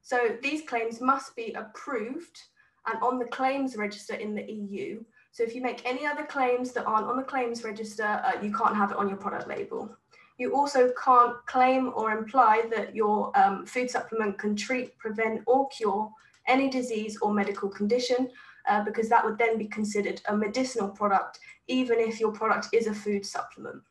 So 0.03 0.37
these 0.43 0.63
claims 0.63 1.01
must 1.01 1.37
be 1.37 1.53
approved 1.53 2.41
and 2.87 3.03
on 3.03 3.19
the 3.19 3.27
claims 3.27 3.77
register 3.77 4.15
in 4.15 4.35
the 4.35 4.51
EU. 4.51 5.03
So 5.33 5.43
if 5.43 5.55
you 5.55 5.63
make 5.63 5.83
any 5.85 6.07
other 6.07 6.25
claims 6.25 6.73
that 6.73 6.87
aren't 6.87 7.07
on 7.07 7.17
the 7.17 7.23
claims 7.23 7.63
register, 7.63 8.21
uh, 8.25 8.43
you 8.43 8.53
can't 8.53 8.75
have 8.75 8.91
it 8.91 8.97
on 8.97 9.09
your 9.09 9.19
product 9.19 9.49
label. 9.49 9.95
You 10.39 10.57
also 10.57 10.91
can't 11.03 11.37
claim 11.47 11.93
or 11.95 12.13
imply 12.13 12.65
that 12.71 12.97
your 12.97 13.31
um, 13.39 13.67
food 13.67 13.91
supplement 13.91 14.39
can 14.39 14.57
treat, 14.57 14.97
prevent, 14.99 15.43
or 15.47 15.69
cure 15.69 16.11
any 16.49 16.69
disease 16.71 17.19
or 17.21 17.33
medical 17.33 17.69
condition, 17.69 18.31
uh, 18.69 18.83
because 18.83 19.09
that 19.09 19.25
would 19.25 19.39
then 19.39 19.59
be 19.59 19.67
considered 19.67 20.21
a 20.29 20.37
medicinal 20.37 20.89
product, 20.89 21.39
even 21.69 21.99
if 22.01 22.19
your 22.19 22.33
product 22.33 22.69
is 22.73 22.87
a 22.87 22.95
food 22.95 23.25
supplement. 23.25 23.83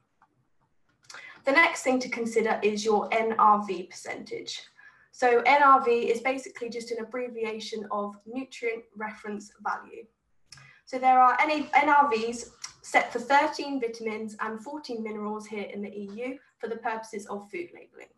The 1.45 1.51
next 1.51 1.83
thing 1.83 1.99
to 1.99 2.09
consider 2.09 2.59
is 2.61 2.85
your 2.85 3.09
NRV 3.09 3.89
percentage. 3.89 4.61
So 5.11 5.41
NRV 5.41 5.87
is 5.87 6.21
basically 6.21 6.69
just 6.69 6.91
an 6.91 7.03
abbreviation 7.03 7.87
of 7.91 8.15
nutrient 8.25 8.83
reference 8.95 9.51
value. 9.61 10.05
So 10.85 10.99
there 10.99 11.19
are 11.19 11.37
any 11.41 11.63
NRVs 11.65 12.49
set 12.81 13.11
for 13.11 13.19
13 13.19 13.79
vitamins 13.79 14.35
and 14.39 14.59
14 14.61 15.03
minerals 15.03 15.45
here 15.45 15.67
in 15.73 15.81
the 15.81 15.89
EU 15.89 16.37
for 16.57 16.67
the 16.67 16.77
purposes 16.77 17.25
of 17.27 17.49
food 17.51 17.69
labelling. 17.73 18.09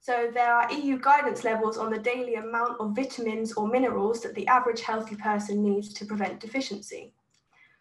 So 0.00 0.30
there 0.32 0.54
are 0.54 0.70
EU 0.70 0.98
guidance 1.00 1.44
levels 1.44 1.78
on 1.78 1.90
the 1.90 1.98
daily 1.98 2.34
amount 2.34 2.78
of 2.78 2.94
vitamins 2.94 3.54
or 3.54 3.66
minerals 3.66 4.20
that 4.20 4.34
the 4.34 4.46
average 4.48 4.82
healthy 4.82 5.16
person 5.16 5.62
needs 5.62 5.94
to 5.94 6.04
prevent 6.04 6.40
deficiency. 6.40 7.14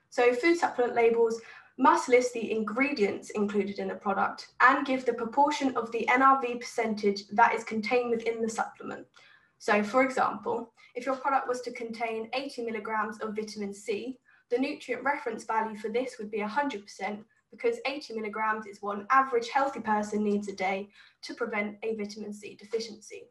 So 0.10 0.34
food 0.34 0.58
supplement 0.58 0.96
labels 0.96 1.42
must 1.78 2.08
list 2.08 2.34
the 2.34 2.52
ingredients 2.52 3.32
included 3.32 3.80
in 3.80 3.88
the 3.88 3.96
product 3.96 4.50
and 4.62 4.86
give 4.86 5.06
the 5.06 5.14
proportion 5.14 5.76
of 5.76 5.92
the 5.92 6.08
NRV 6.12 6.60
percentage 6.60 7.28
that 7.30 7.56
is 7.56 7.64
contained 7.64 8.12
within 8.12 8.42
the 8.42 8.50
supplement. 8.50 9.08
So 9.58 9.82
for 9.82 10.04
example, 10.04 10.72
if 10.94 11.06
your 11.06 11.16
product 11.16 11.48
was 11.48 11.62
to 11.62 11.72
contain 11.72 12.30
80 12.34 12.64
milligrams 12.64 13.20
of 13.20 13.36
vitamin 13.36 13.74
C, 13.74 14.20
the 14.52 14.58
nutrient 14.58 15.04
reference 15.04 15.46
value 15.46 15.76
for 15.78 15.90
this 15.90 16.18
would 16.20 16.30
be 16.30 16.40
100% 16.40 17.24
because 17.50 17.78
80 17.86 18.16
milligrams 18.16 18.66
is 18.66 18.82
what 18.82 18.98
an 18.98 19.08
average 19.10 19.50
healthy 19.50 19.80
person 19.80 20.24
needs 20.24 20.48
a 20.48 20.56
day 20.56 20.90
to 21.24 21.34
prevent 21.34 21.78
a 21.84 21.96
vitamin 21.96 22.34
C 22.34 22.56
deficiency. 22.56 23.24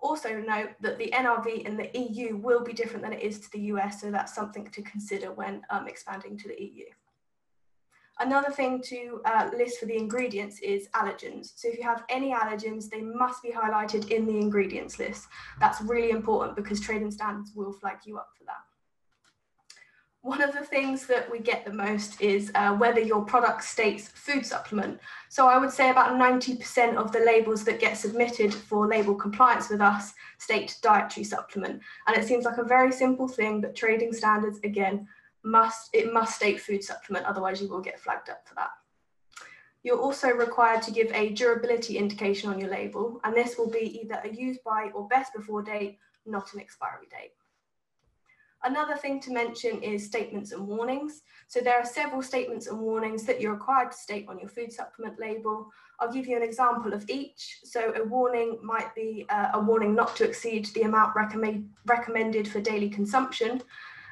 Also 0.00 0.38
note 0.40 0.70
that 0.80 0.98
the 0.98 1.10
NRV 1.14 1.64
in 1.64 1.76
the 1.76 1.90
EU 1.98 2.36
will 2.36 2.62
be 2.62 2.72
different 2.72 3.02
than 3.02 3.14
it 3.14 3.22
is 3.22 3.40
to 3.40 3.50
the 3.52 3.60
US, 3.72 4.00
so 4.00 4.10
that's 4.10 4.34
something 4.34 4.66
to 4.66 4.82
consider 4.82 5.32
when 5.32 5.62
um, 5.70 5.88
expanding 5.88 6.36
to 6.38 6.48
the 6.48 6.62
EU. 6.62 6.84
Another 8.20 8.50
thing 8.50 8.80
to 8.82 9.20
uh, 9.24 9.50
list 9.56 9.80
for 9.80 9.86
the 9.86 9.96
ingredients 9.96 10.60
is 10.60 10.88
allergens. 10.94 11.52
So 11.56 11.68
if 11.68 11.76
you 11.76 11.82
have 11.82 12.04
any 12.08 12.32
allergens, 12.32 12.88
they 12.88 13.00
must 13.00 13.42
be 13.42 13.50
highlighted 13.50 14.10
in 14.10 14.24
the 14.24 14.38
ingredients 14.38 15.00
list. 15.00 15.26
That's 15.58 15.80
really 15.80 16.10
important 16.10 16.54
because 16.54 16.80
trading 16.80 17.10
standards 17.10 17.52
will 17.56 17.72
flag 17.72 17.98
you 18.04 18.18
up 18.18 18.28
for 18.38 18.44
that. 18.44 18.62
One 20.24 20.40
of 20.40 20.54
the 20.54 20.64
things 20.64 21.06
that 21.08 21.30
we 21.30 21.38
get 21.38 21.66
the 21.66 21.72
most 21.72 22.18
is 22.18 22.50
uh, 22.54 22.72
whether 22.76 23.00
your 23.00 23.22
product 23.26 23.62
states 23.62 24.08
food 24.08 24.46
supplement. 24.46 24.98
So 25.28 25.48
I 25.48 25.58
would 25.58 25.70
say 25.70 25.90
about 25.90 26.14
90% 26.14 26.96
of 26.96 27.12
the 27.12 27.18
labels 27.18 27.62
that 27.64 27.78
get 27.78 27.98
submitted 27.98 28.54
for 28.54 28.86
label 28.86 29.16
compliance 29.16 29.68
with 29.68 29.82
us 29.82 30.14
state 30.38 30.78
dietary 30.82 31.24
supplement. 31.24 31.82
And 32.06 32.16
it 32.16 32.26
seems 32.26 32.46
like 32.46 32.56
a 32.56 32.64
very 32.64 32.90
simple 32.90 33.28
thing, 33.28 33.60
but 33.60 33.76
trading 33.76 34.14
standards, 34.14 34.60
again, 34.64 35.06
must 35.44 35.90
it 35.92 36.12
must 36.12 36.36
state 36.36 36.60
food 36.60 36.82
supplement, 36.82 37.26
otherwise 37.26 37.60
you 37.60 37.68
will 37.68 37.80
get 37.80 38.00
flagged 38.00 38.30
up 38.30 38.46
for 38.46 38.54
that. 38.54 38.70
You're 39.82 40.00
also 40.00 40.30
required 40.30 40.82
to 40.82 40.90
give 40.90 41.12
a 41.12 41.30
durability 41.30 41.98
indication 41.98 42.48
on 42.50 42.58
your 42.58 42.70
label, 42.70 43.20
and 43.22 43.34
this 43.34 43.58
will 43.58 43.70
be 43.70 44.00
either 44.00 44.20
a 44.24 44.32
use 44.32 44.58
by 44.64 44.90
or 44.94 45.06
best 45.08 45.34
before 45.34 45.62
date, 45.62 45.98
not 46.24 46.54
an 46.54 46.60
expiry 46.60 47.06
date. 47.10 47.32
Another 48.64 48.96
thing 48.96 49.20
to 49.20 49.30
mention 49.30 49.82
is 49.82 50.06
statements 50.06 50.52
and 50.52 50.66
warnings. 50.66 51.20
So 51.48 51.60
there 51.60 51.78
are 51.78 51.84
several 51.84 52.22
statements 52.22 52.66
and 52.66 52.80
warnings 52.80 53.24
that 53.24 53.38
you're 53.38 53.52
required 53.52 53.90
to 53.90 53.96
state 53.96 54.26
on 54.26 54.38
your 54.38 54.48
food 54.48 54.72
supplement 54.72 55.20
label. 55.20 55.70
I'll 56.00 56.10
give 56.10 56.26
you 56.26 56.38
an 56.38 56.42
example 56.42 56.94
of 56.94 57.04
each. 57.10 57.58
So 57.62 57.92
a 57.94 58.02
warning 58.02 58.58
might 58.62 58.94
be 58.94 59.26
uh, 59.28 59.50
a 59.52 59.60
warning 59.60 59.94
not 59.94 60.16
to 60.16 60.24
exceed 60.24 60.64
the 60.66 60.82
amount 60.82 61.14
recommend, 61.14 61.68
recommended 61.84 62.48
for 62.48 62.60
daily 62.62 62.88
consumption. 62.88 63.60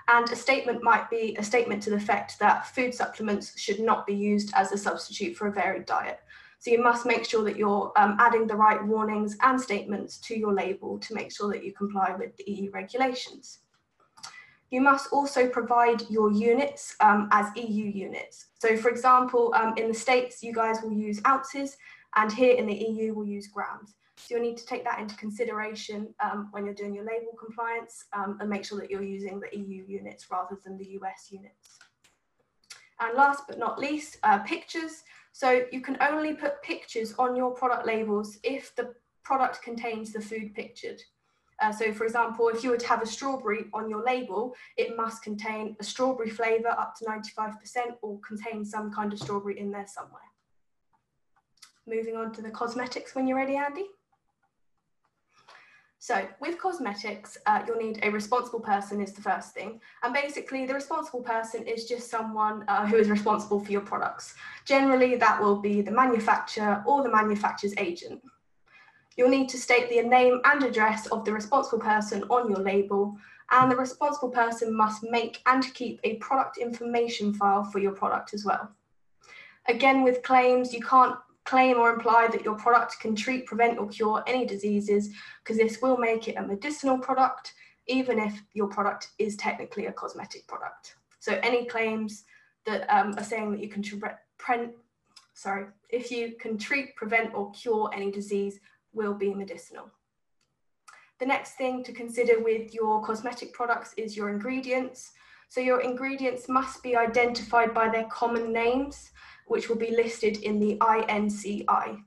And 0.08 0.30
a 0.30 0.36
statement 0.36 0.82
might 0.82 1.08
be 1.10 1.36
a 1.38 1.44
statement 1.44 1.82
to 1.84 1.90
the 1.90 1.96
effect 1.96 2.38
that 2.38 2.66
food 2.66 2.94
supplements 2.94 3.58
should 3.58 3.80
not 3.80 4.06
be 4.06 4.14
used 4.14 4.52
as 4.54 4.72
a 4.72 4.78
substitute 4.78 5.36
for 5.36 5.46
a 5.46 5.52
varied 5.52 5.86
diet. 5.86 6.20
So 6.58 6.70
you 6.70 6.82
must 6.82 7.06
make 7.06 7.24
sure 7.24 7.42
that 7.44 7.56
you're 7.56 7.92
um, 7.96 8.16
adding 8.20 8.46
the 8.46 8.54
right 8.54 8.84
warnings 8.84 9.36
and 9.42 9.60
statements 9.60 10.18
to 10.18 10.38
your 10.38 10.54
label 10.54 10.98
to 11.00 11.14
make 11.14 11.32
sure 11.32 11.50
that 11.52 11.64
you 11.64 11.72
comply 11.72 12.14
with 12.16 12.36
the 12.36 12.44
EU 12.50 12.70
regulations. 12.70 13.58
You 14.70 14.80
must 14.80 15.12
also 15.12 15.48
provide 15.48 16.08
your 16.08 16.30
units 16.30 16.94
um, 17.00 17.28
as 17.32 17.46
EU 17.56 17.84
units. 17.84 18.46
So 18.60 18.76
for 18.76 18.90
example, 18.90 19.52
um, 19.56 19.74
in 19.76 19.88
the 19.88 19.94
States, 19.94 20.42
you 20.42 20.54
guys 20.54 20.78
will 20.82 20.92
use 20.92 21.20
ounces, 21.26 21.76
and 22.14 22.32
here 22.32 22.54
in 22.54 22.66
the 22.66 22.74
EU, 22.74 23.12
we'll 23.12 23.26
use 23.26 23.48
grams. 23.48 23.94
So 24.22 24.36
you'll 24.36 24.44
need 24.44 24.56
to 24.58 24.66
take 24.66 24.84
that 24.84 25.00
into 25.00 25.16
consideration 25.16 26.14
um, 26.22 26.48
when 26.52 26.64
you're 26.64 26.74
doing 26.74 26.94
your 26.94 27.04
label 27.04 27.32
compliance 27.38 28.04
um, 28.12 28.38
and 28.40 28.48
make 28.48 28.64
sure 28.64 28.78
that 28.78 28.88
you're 28.88 29.02
using 29.02 29.40
the 29.40 29.58
EU 29.58 29.84
units 29.86 30.30
rather 30.30 30.56
than 30.64 30.78
the 30.78 30.90
US 31.00 31.28
units. 31.30 31.78
And 33.00 33.16
last 33.16 33.44
but 33.48 33.58
not 33.58 33.80
least, 33.80 34.18
uh, 34.22 34.38
pictures. 34.40 35.02
So 35.32 35.64
you 35.72 35.80
can 35.80 35.96
only 36.00 36.34
put 36.34 36.62
pictures 36.62 37.14
on 37.18 37.34
your 37.34 37.50
product 37.50 37.84
labels 37.84 38.38
if 38.44 38.74
the 38.76 38.94
product 39.24 39.60
contains 39.62 40.12
the 40.12 40.20
food 40.20 40.54
pictured. 40.54 41.02
Uh, 41.60 41.72
so 41.72 41.92
for 41.92 42.04
example, 42.04 42.48
if 42.48 42.62
you 42.62 42.70
were 42.70 42.76
to 42.76 42.88
have 42.88 43.02
a 43.02 43.06
strawberry 43.06 43.66
on 43.74 43.90
your 43.90 44.04
label, 44.04 44.54
it 44.76 44.96
must 44.96 45.22
contain 45.22 45.76
a 45.80 45.84
strawberry 45.84 46.30
flavour 46.30 46.70
up 46.70 46.94
to 46.96 47.04
95% 47.04 47.54
or 48.02 48.20
contain 48.20 48.64
some 48.64 48.92
kind 48.92 49.12
of 49.12 49.18
strawberry 49.18 49.58
in 49.58 49.72
there 49.72 49.86
somewhere. 49.88 50.22
Moving 51.88 52.16
on 52.16 52.32
to 52.34 52.42
the 52.42 52.50
cosmetics 52.50 53.16
when 53.16 53.26
you're 53.26 53.36
ready, 53.36 53.56
Andy. 53.56 53.86
So 56.02 56.26
with 56.40 56.58
cosmetics, 56.58 57.38
uh, 57.46 57.62
you'll 57.64 57.76
need 57.76 58.00
a 58.02 58.10
responsible 58.10 58.58
person 58.58 59.00
is 59.00 59.12
the 59.12 59.22
first 59.22 59.54
thing. 59.54 59.80
And 60.02 60.12
basically 60.12 60.66
the 60.66 60.74
responsible 60.74 61.22
person 61.22 61.64
is 61.64 61.84
just 61.84 62.10
someone 62.10 62.64
uh, 62.66 62.84
who 62.88 62.96
is 62.96 63.08
responsible 63.08 63.60
for 63.60 63.70
your 63.70 63.82
products. 63.82 64.34
Generally, 64.64 65.14
that 65.18 65.40
will 65.40 65.60
be 65.60 65.80
the 65.80 65.92
manufacturer 65.92 66.82
or 66.88 67.04
the 67.04 67.08
manufacturer's 67.08 67.72
agent. 67.78 68.20
You'll 69.16 69.28
need 69.28 69.48
to 69.50 69.56
state 69.56 69.90
the 69.90 70.02
name 70.02 70.40
and 70.44 70.64
address 70.64 71.06
of 71.06 71.24
the 71.24 71.32
responsible 71.32 71.78
person 71.78 72.24
on 72.24 72.50
your 72.50 72.58
label, 72.58 73.16
and 73.52 73.70
the 73.70 73.76
responsible 73.76 74.30
person 74.30 74.76
must 74.76 75.04
make 75.04 75.40
and 75.46 75.72
keep 75.72 76.00
a 76.02 76.16
product 76.16 76.58
information 76.58 77.32
file 77.32 77.62
for 77.62 77.78
your 77.78 77.92
product 77.92 78.34
as 78.34 78.44
well. 78.44 78.72
Again, 79.68 80.02
with 80.02 80.24
claims, 80.24 80.74
you 80.74 80.80
can't 80.80 81.14
claim 81.44 81.76
or 81.76 81.92
imply 81.92 82.28
that 82.30 82.44
your 82.44 82.54
product 82.54 83.00
can 83.00 83.14
treat, 83.14 83.46
prevent, 83.46 83.78
or 83.78 83.88
cure 83.88 84.22
any 84.26 84.46
diseases, 84.46 85.10
because 85.42 85.58
this 85.58 85.82
will 85.82 85.96
make 85.96 86.28
it 86.28 86.36
a 86.36 86.42
medicinal 86.42 86.98
product, 86.98 87.54
even 87.86 88.18
if 88.18 88.42
your 88.54 88.68
product 88.68 89.08
is 89.18 89.36
technically 89.36 89.86
a 89.86 89.92
cosmetic 89.92 90.46
product. 90.46 90.94
So 91.18 91.38
any 91.42 91.66
claims 91.66 92.24
that 92.66 92.88
um, 92.88 93.14
are 93.16 93.24
saying 93.24 93.50
that 93.52 93.60
you 93.60 93.68
can 93.68 93.82
prevent, 94.38 94.72
sorry, 95.34 95.66
if 95.88 96.10
you 96.10 96.34
can 96.38 96.58
treat, 96.58 96.94
prevent, 96.96 97.34
or 97.34 97.50
cure 97.52 97.90
any 97.92 98.10
disease 98.10 98.60
will 98.92 99.14
be 99.14 99.34
medicinal. 99.34 99.90
The 101.18 101.26
next 101.26 101.52
thing 101.52 101.84
to 101.84 101.92
consider 101.92 102.40
with 102.40 102.74
your 102.74 103.02
cosmetic 103.02 103.52
products 103.52 103.94
is 103.96 104.16
your 104.16 104.30
ingredients. 104.30 105.12
So 105.48 105.60
your 105.60 105.80
ingredients 105.80 106.48
must 106.48 106.82
be 106.82 106.96
identified 106.96 107.74
by 107.74 107.88
their 107.88 108.04
common 108.04 108.52
names, 108.52 109.10
which 109.46 109.68
will 109.68 109.76
be 109.76 109.90
listed 109.90 110.38
in 110.38 110.58
the 110.58 110.76
INCI. 110.76 112.02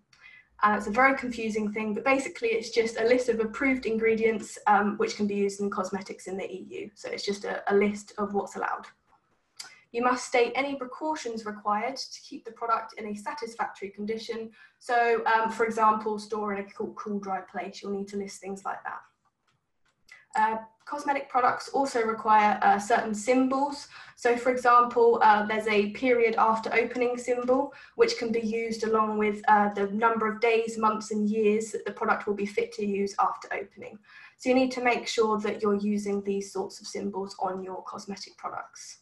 And 0.64 0.78
it's 0.78 0.88
a 0.88 0.92
very 0.92 1.18
confusing 1.18 1.72
thing, 1.72 1.94
but 1.94 2.06
basically 2.06 2.50
it's 2.50 2.70
just 2.70 3.00
a 3.00 3.04
list 3.04 3.30
of 3.30 3.40
approved 3.40 3.86
ingredients 3.86 4.58
um, 4.68 4.98
which 4.98 5.16
can 5.16 5.28
be 5.28 5.36
used 5.36 5.60
in 5.60 5.70
cosmetics 5.70 6.28
in 6.28 6.38
the 6.38 6.52
EU. 6.52 6.90
So 6.96 7.10
it's 7.10 7.26
just 7.26 7.44
a, 7.44 7.62
a 7.72 7.76
list 7.76 8.14
of 8.18 8.34
what's 8.34 8.56
allowed. 8.56 8.88
You 9.92 10.02
must 10.02 10.26
state 10.26 10.52
any 10.56 10.76
precautions 10.76 11.46
required 11.46 11.96
to 11.96 12.22
keep 12.22 12.44
the 12.44 12.52
product 12.52 12.96
in 12.98 13.08
a 13.08 13.16
satisfactory 13.16 13.90
condition. 13.90 14.52
So, 14.80 15.24
um, 15.26 15.52
for 15.52 15.66
example, 15.66 16.20
store 16.20 16.54
in 16.54 16.66
a 16.66 16.70
cool, 16.70 16.94
cool, 16.98 17.20
dry 17.20 17.42
place, 17.50 17.82
you'll 17.82 17.94
need 17.94 18.10
to 18.10 18.18
list 18.18 18.42
things 18.42 18.66
like 18.66 18.80
that. 18.84 19.02
Uh, 20.36 20.58
cosmetic 20.86 21.28
products 21.30 21.68
also 21.70 22.04
require 22.04 22.60
uh, 22.62 22.78
certain 22.78 23.14
symbols. 23.14 23.88
So 24.16 24.38
for 24.38 24.52
example, 24.52 25.20
uh, 25.24 25.46
there's 25.46 25.68
a 25.68 25.90
period 25.92 26.36
after 26.38 26.74
opening 26.74 27.18
symbol, 27.18 27.74
which 27.96 28.18
can 28.18 28.32
be 28.32 28.40
used 28.40 28.84
along 28.84 29.18
with 29.18 29.42
uh, 29.48 29.74
the 29.74 29.88
number 29.88 30.32
of 30.32 30.40
days, 30.40 30.78
months 30.78 31.12
and 31.12 31.28
years 31.28 31.72
that 31.72 31.86
the 31.86 31.92
product 31.92 32.28
will 32.28 32.36
be 32.36 32.46
fit 32.46 32.72
to 32.74 32.86
use 32.86 33.16
after 33.20 33.52
opening. 33.54 33.98
So 34.38 34.50
you 34.50 34.56
need 34.56 34.72
to 34.74 34.84
make 34.84 35.08
sure 35.08 35.40
that 35.40 35.62
you're 35.62 35.76
using 35.76 36.24
these 36.24 36.54
sorts 36.54 36.80
of 36.80 36.88
symbols 36.88 37.36
on 37.40 37.64
your 37.64 37.84
cosmetic 37.84 38.38
products. 38.38 39.00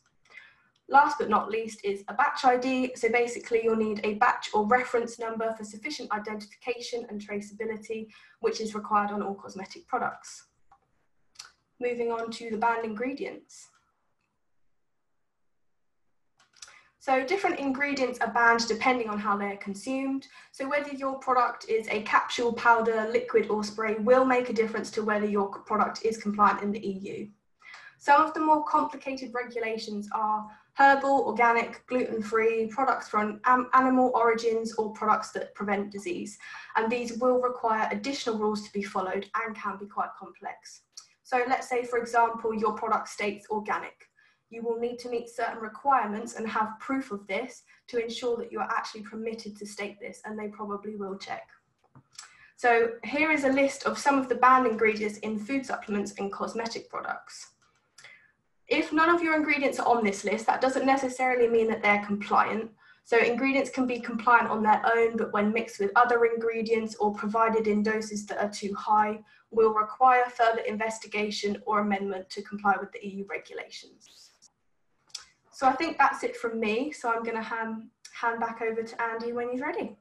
Last 0.89 1.17
but 1.17 1.29
not 1.29 1.49
least 1.49 1.83
is 1.83 2.03
a 2.07 2.13
batch 2.13 2.45
ID. 2.45 2.93
So 2.95 3.09
basically 3.09 3.61
you'll 3.63 3.75
need 3.75 4.01
a 4.03 4.15
batch 4.15 4.49
or 4.53 4.67
reference 4.67 5.17
number 5.17 5.53
for 5.57 5.63
sufficient 5.63 6.11
identification 6.11 7.05
and 7.09 7.19
traceability, 7.19 8.07
which 8.39 8.61
is 8.61 8.75
required 8.75 9.11
on 9.11 9.21
all 9.21 9.35
cosmetic 9.35 9.87
products. 9.87 10.45
Moving 11.83 12.13
on 12.13 12.31
to 12.31 12.49
the 12.49 12.55
banned 12.55 12.85
ingredients. 12.85 13.67
So 16.99 17.25
different 17.25 17.59
ingredients 17.59 18.19
are 18.21 18.31
banned 18.31 18.65
depending 18.69 19.09
on 19.09 19.19
how 19.19 19.35
they're 19.35 19.57
consumed. 19.57 20.25
So 20.53 20.69
whether 20.69 20.91
your 20.91 21.19
product 21.19 21.65
is 21.67 21.85
a 21.89 22.03
capsule, 22.03 22.53
powder, 22.53 23.09
liquid 23.11 23.47
or 23.49 23.65
spray 23.65 23.95
will 23.95 24.23
make 24.23 24.49
a 24.49 24.53
difference 24.53 24.89
to 24.91 25.03
whether 25.03 25.25
your 25.25 25.49
product 25.49 26.05
is 26.05 26.15
compliant 26.15 26.61
in 26.61 26.71
the 26.71 26.79
EU. 26.79 27.27
Some 27.97 28.21
of 28.21 28.33
the 28.33 28.39
more 28.39 28.63
complicated 28.63 29.33
regulations 29.33 30.07
are 30.13 30.47
herbal, 30.75 31.25
organic, 31.27 31.85
gluten-free, 31.87 32.67
products 32.67 33.09
from 33.09 33.41
animal 33.73 34.11
origins 34.15 34.73
or 34.75 34.93
products 34.93 35.31
that 35.31 35.53
prevent 35.53 35.91
disease. 35.91 36.37
And 36.77 36.89
these 36.89 37.17
will 37.17 37.41
require 37.41 37.89
additional 37.91 38.39
rules 38.39 38.65
to 38.65 38.71
be 38.71 38.83
followed 38.83 39.29
and 39.43 39.53
can 39.53 39.77
be 39.77 39.85
quite 39.85 40.09
complex. 40.17 40.83
So 41.33 41.43
let's 41.47 41.67
say, 41.67 41.83
for 41.83 41.97
example, 41.97 42.53
your 42.53 42.73
product 42.73 43.09
states 43.09 43.47
organic. 43.49 44.07
You 44.51 44.61
will 44.61 44.79
need 44.79 44.99
to 44.99 45.09
meet 45.09 45.29
certain 45.29 45.57
requirements 45.57 46.35
and 46.35 46.47
have 46.47 46.79
proof 46.79 47.11
of 47.11 47.25
this 47.25 47.63
to 47.87 47.97
ensure 47.97 48.37
that 48.37 48.51
you 48.51 48.59
are 48.59 48.69
actually 48.69 49.01
permitted 49.01 49.57
to 49.57 49.65
state 49.65 49.99
this, 49.99 50.21
and 50.25 50.37
they 50.37 50.49
probably 50.49 50.95
will 50.95 51.17
check. 51.17 51.49
So 52.55 52.91
here 53.03 53.31
is 53.31 53.45
a 53.45 53.49
list 53.49 53.87
of 53.87 53.97
some 53.97 54.19
of 54.19 54.29
the 54.29 54.35
banned 54.35 54.67
ingredients 54.67 55.17
in 55.19 55.39
food 55.39 55.65
supplements 55.65 56.13
and 56.19 56.31
cosmetic 56.31 56.87
products 56.87 57.53
if 58.67 58.91
none 58.93 59.13
of 59.13 59.21
your 59.21 59.35
ingredients 59.35 59.79
are 59.79 59.87
on 59.87 60.03
this 60.03 60.23
list, 60.23 60.45
that 60.47 60.61
doesn't 60.61 60.85
necessarily 60.85 61.47
mean 61.47 61.67
that 61.67 61.83
they're 61.83 62.05
compliant. 62.05 62.71
So 63.03 63.17
ingredients 63.17 63.69
can 63.69 63.85
be 63.85 63.99
compliant 63.99 64.49
on 64.49 64.63
their 64.63 64.81
own, 64.95 65.17
but 65.17 65.33
when 65.33 65.51
mixed 65.51 65.79
with 65.79 65.91
other 65.95 66.25
ingredients 66.25 66.95
or 66.95 67.13
provided 67.13 67.67
in 67.67 67.83
doses 67.83 68.25
that 68.27 68.39
are 68.39 68.49
too 68.49 68.73
high, 68.73 69.19
will 69.53 69.73
require 69.73 70.25
further 70.29 70.61
investigation 70.61 71.57
or 71.65 71.79
amendment 71.79 72.29
to 72.31 72.41
comply 72.41 72.75
with 72.79 72.91
the 72.91 73.07
EU 73.07 73.25
regulations. 73.29 74.31
So 75.51 75.67
I 75.67 75.73
think 75.73 75.97
that's 75.97 76.23
it 76.23 76.35
from 76.35 76.59
me. 76.59 76.91
So 76.91 77.11
I'm 77.11 77.23
going 77.23 77.37
to 77.37 77.43
hand, 77.43 77.89
hand 78.19 78.39
back 78.39 78.61
over 78.61 78.83
to 78.83 79.01
Andy 79.01 79.31
when 79.31 79.49
he's 79.51 79.61
ready. 79.61 79.95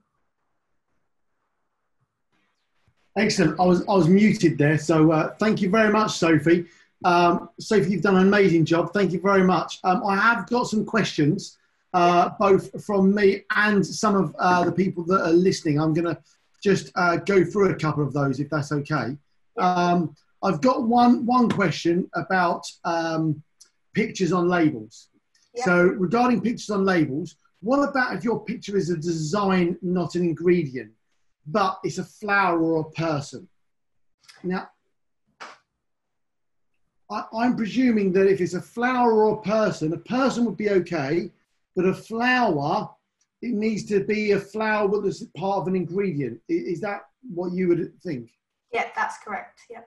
Excellent. 3.16 3.60
I 3.60 3.64
was 3.64 3.86
I 3.86 3.92
was 3.92 4.08
muted 4.08 4.56
there, 4.56 4.78
so 4.78 5.12
uh, 5.12 5.34
thank 5.38 5.60
you 5.60 5.68
very 5.68 5.92
much, 5.92 6.12
Sophie. 6.12 6.64
Um, 7.04 7.50
Sophie, 7.60 7.90
you've 7.90 8.02
done 8.02 8.16
an 8.16 8.26
amazing 8.26 8.64
job. 8.64 8.94
Thank 8.94 9.12
you 9.12 9.20
very 9.20 9.44
much. 9.44 9.80
Um, 9.84 10.02
I 10.06 10.16
have 10.16 10.48
got 10.48 10.66
some 10.66 10.86
questions, 10.86 11.58
uh, 11.92 12.30
both 12.38 12.84
from 12.84 13.14
me 13.14 13.42
and 13.54 13.84
some 13.84 14.16
of 14.16 14.34
uh, 14.38 14.64
the 14.64 14.72
people 14.72 15.04
that 15.04 15.20
are 15.20 15.32
listening. 15.32 15.78
I'm 15.78 15.92
going 15.92 16.06
to 16.06 16.18
just 16.62 16.90
uh, 16.94 17.16
go 17.16 17.44
through 17.44 17.70
a 17.70 17.74
couple 17.74 18.02
of 18.02 18.12
those, 18.12 18.40
if 18.40 18.48
that's 18.48 18.72
okay. 18.72 19.16
Um, 19.58 20.14
I've 20.42 20.60
got 20.60 20.84
one 20.84 21.24
one 21.26 21.48
question 21.48 22.08
about 22.14 22.66
um, 22.84 23.42
pictures 23.94 24.32
on 24.32 24.48
labels. 24.48 25.08
Yeah. 25.54 25.64
So, 25.64 25.82
regarding 25.82 26.40
pictures 26.40 26.70
on 26.70 26.84
labels, 26.84 27.36
what 27.60 27.88
about 27.88 28.16
if 28.16 28.24
your 28.24 28.44
picture 28.44 28.76
is 28.76 28.90
a 28.90 28.96
design, 28.96 29.78
not 29.82 30.14
an 30.14 30.22
ingredient? 30.22 30.92
but 31.46 31.78
it's 31.82 31.98
a 31.98 32.04
flower 32.04 32.60
or 32.60 32.80
a 32.80 32.90
person. 32.90 33.48
Now, 34.42 34.68
I, 37.10 37.24
I'm 37.32 37.56
presuming 37.56 38.12
that 38.12 38.26
if 38.26 38.40
it's 38.40 38.54
a 38.54 38.62
flower 38.62 39.12
or 39.12 39.34
a 39.34 39.42
person, 39.42 39.92
a 39.92 39.98
person 39.98 40.44
would 40.44 40.56
be 40.56 40.70
okay, 40.70 41.30
but 41.74 41.86
a 41.86 41.94
flower, 41.94 42.90
it 43.40 43.52
needs 43.52 43.84
to 43.86 44.04
be 44.04 44.32
a 44.32 44.40
flower 44.40 45.00
that's 45.00 45.24
part 45.36 45.62
of 45.62 45.68
an 45.68 45.76
ingredient. 45.76 46.40
Is 46.48 46.80
that 46.80 47.02
what 47.34 47.52
you 47.52 47.68
would 47.68 47.92
think? 48.02 48.30
Yeah, 48.72 48.88
that's 48.96 49.18
correct. 49.18 49.62
Yeah. 49.70 49.82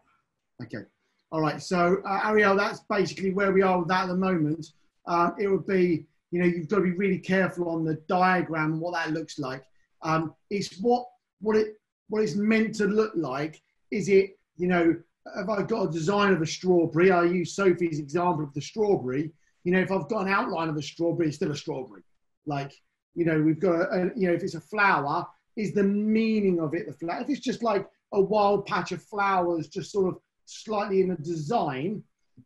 Okay. 0.62 0.86
All 1.32 1.42
right. 1.42 1.62
So, 1.62 1.98
uh, 2.06 2.22
Ariel, 2.26 2.56
that's 2.56 2.82
basically 2.90 3.34
where 3.34 3.52
we 3.52 3.62
are 3.62 3.80
with 3.80 3.88
that 3.90 4.04
at 4.04 4.08
the 4.08 4.16
moment. 4.16 4.68
Um, 5.08 5.36
it 5.40 5.48
would 5.48 5.66
be, 5.66 6.06
you 6.32 6.40
know, 6.40 6.46
you've 6.46 6.68
got 6.68 6.78
to 6.78 6.84
be 6.84 6.92
really 6.92 7.20
careful 7.20 7.70
on 7.70 7.84
the 7.84 7.96
diagram 8.08 8.80
what 8.80 8.94
that 8.94 9.12
looks 9.12 9.40
like. 9.40 9.64
Um, 10.02 10.34
it's 10.50 10.80
what 10.80 11.08
what 11.42 11.56
it 11.56 11.80
what 12.10 12.22
it's 12.22 12.36
meant 12.36 12.76
to 12.76 12.86
look 12.86 13.14
like. 13.16 13.62
Is 13.92 14.10
it, 14.10 14.38
you 14.58 14.68
know, 14.68 14.96
have 15.36 15.50
I 15.50 15.64
got 15.64 15.90
a 15.90 15.92
design 15.92 16.34
of 16.34 16.42
a 16.42 16.46
strawberry? 16.46 17.12
I 17.12 17.24
use 17.24 17.56
Sophie's 17.56 18.00
example 18.00 18.44
of 18.44 18.54
the 18.54 18.62
strawberry. 18.62 19.32
You 19.64 19.72
know, 19.72 19.80
if 19.80 19.92
I've 19.92 20.08
got 20.08 20.28
an 20.28 20.32
outline 20.32 20.70
of 20.70 20.78
a 20.78 20.82
strawberry, 20.82 21.28
it's 21.28 21.38
still 21.38 21.52
a 21.52 21.56
strawberry. 21.56 22.04
Like, 22.46 22.72
you 23.16 23.26
know, 23.26 23.42
we've 23.42 23.60
got 23.60 23.74
a, 23.74 23.90
a 23.90 24.00
you 24.16 24.28
know, 24.28 24.34
if 24.34 24.44
it's 24.44 24.56
a 24.56 24.62
flower, 24.62 25.26
is 25.56 25.74
the 25.74 25.84
meaning 25.84 26.60
of 26.60 26.74
it 26.76 26.86
the 26.86 26.94
flower? 26.94 27.22
If 27.22 27.30
it's 27.30 27.40
just 27.40 27.64
like 27.64 27.88
a 28.16 28.22
wild 28.22 28.66
patch 28.66 28.92
of 28.92 29.04
flowers, 29.04 29.68
just 29.68 29.92
sort 29.92 30.08
of 30.08 30.20
slightly 30.46 31.02
in 31.02 31.12
a 31.12 31.18
design, 31.18 32.02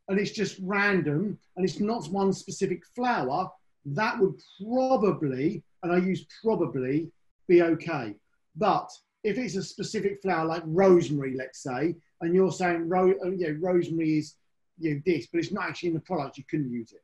and 0.08 0.20
it's 0.20 0.32
just 0.32 0.58
random, 0.62 1.38
and 1.56 1.66
it's 1.66 1.80
not 1.80 2.08
one 2.10 2.34
specific 2.34 2.84
flower, 2.96 3.50
that 3.86 4.20
would 4.20 4.36
probably, 4.62 5.64
and 5.84 5.94
I 5.94 5.98
use 5.98 6.26
probably, 6.44 7.12
be 7.48 7.62
okay. 7.62 8.16
But 8.56 8.90
if 9.24 9.38
it's 9.38 9.56
a 9.56 9.64
specific 9.64 10.22
flower 10.22 10.46
like 10.46 10.64
rosemary, 10.66 11.36
let's 11.36 11.62
say, 11.64 11.96
and 12.22 12.34
you're 12.34 12.52
saying 12.52 12.90
ro- 12.90 13.16
uh, 13.24 13.30
you 13.30 13.54
know, 13.54 13.60
rosemary 13.62 14.18
is 14.18 14.36
you 14.80 14.96
know, 14.96 15.02
this, 15.06 15.28
but 15.28 15.40
it's 15.40 15.52
not 15.52 15.70
actually 15.70 15.90
in 15.90 15.96
the 15.96 16.02
product, 16.02 16.38
you 16.38 16.44
couldn't 16.50 16.72
use 16.72 16.94
it. 16.94 17.04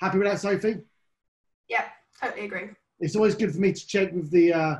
Happy 0.00 0.18
with 0.18 0.26
that, 0.26 0.40
Sophie? 0.40 0.78
Yeah, 1.68 1.84
totally 2.20 2.46
agree. 2.46 2.70
It's 3.00 3.16
always 3.16 3.34
good 3.34 3.52
for 3.52 3.60
me 3.60 3.72
to 3.72 3.86
check 3.86 4.12
with 4.12 4.30
the 4.30 4.52
uh, 4.52 4.76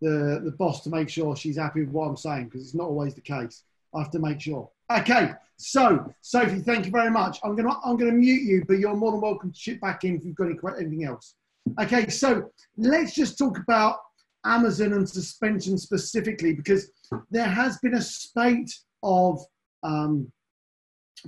the 0.00 0.40
the 0.44 0.52
boss 0.52 0.82
to 0.82 0.90
make 0.90 1.08
sure 1.08 1.36
she's 1.36 1.56
happy 1.56 1.80
with 1.80 1.90
what 1.90 2.08
I'm 2.08 2.16
saying 2.16 2.46
because 2.46 2.62
it's 2.62 2.74
not 2.74 2.88
always 2.88 3.14
the 3.14 3.20
case. 3.20 3.62
I 3.94 4.00
have 4.00 4.10
to 4.12 4.18
make 4.18 4.40
sure. 4.40 4.68
Okay, 4.90 5.32
so 5.56 6.12
Sophie, 6.20 6.60
thank 6.60 6.84
you 6.84 6.90
very 6.90 7.10
much. 7.10 7.38
I'm 7.42 7.56
gonna 7.56 7.78
I'm 7.84 7.96
gonna 7.96 8.12
mute 8.12 8.42
you, 8.42 8.64
but 8.66 8.78
you're 8.78 8.96
more 8.96 9.12
than 9.12 9.20
welcome 9.20 9.52
to 9.52 9.58
chip 9.58 9.80
back 9.80 10.04
in 10.04 10.16
if 10.16 10.24
you've 10.24 10.34
got 10.34 10.48
any, 10.48 10.58
anything 10.80 11.04
else. 11.04 11.36
Okay, 11.80 12.08
so 12.08 12.50
let's 12.76 13.14
just 13.14 13.38
talk 13.38 13.58
about 13.58 13.98
Amazon 14.44 14.92
and 14.92 15.08
suspension 15.08 15.78
specifically 15.78 16.52
because 16.52 16.90
there 17.30 17.46
has 17.46 17.78
been 17.78 17.94
a 17.94 18.02
spate 18.02 18.74
of 19.02 19.40
um, 19.82 20.30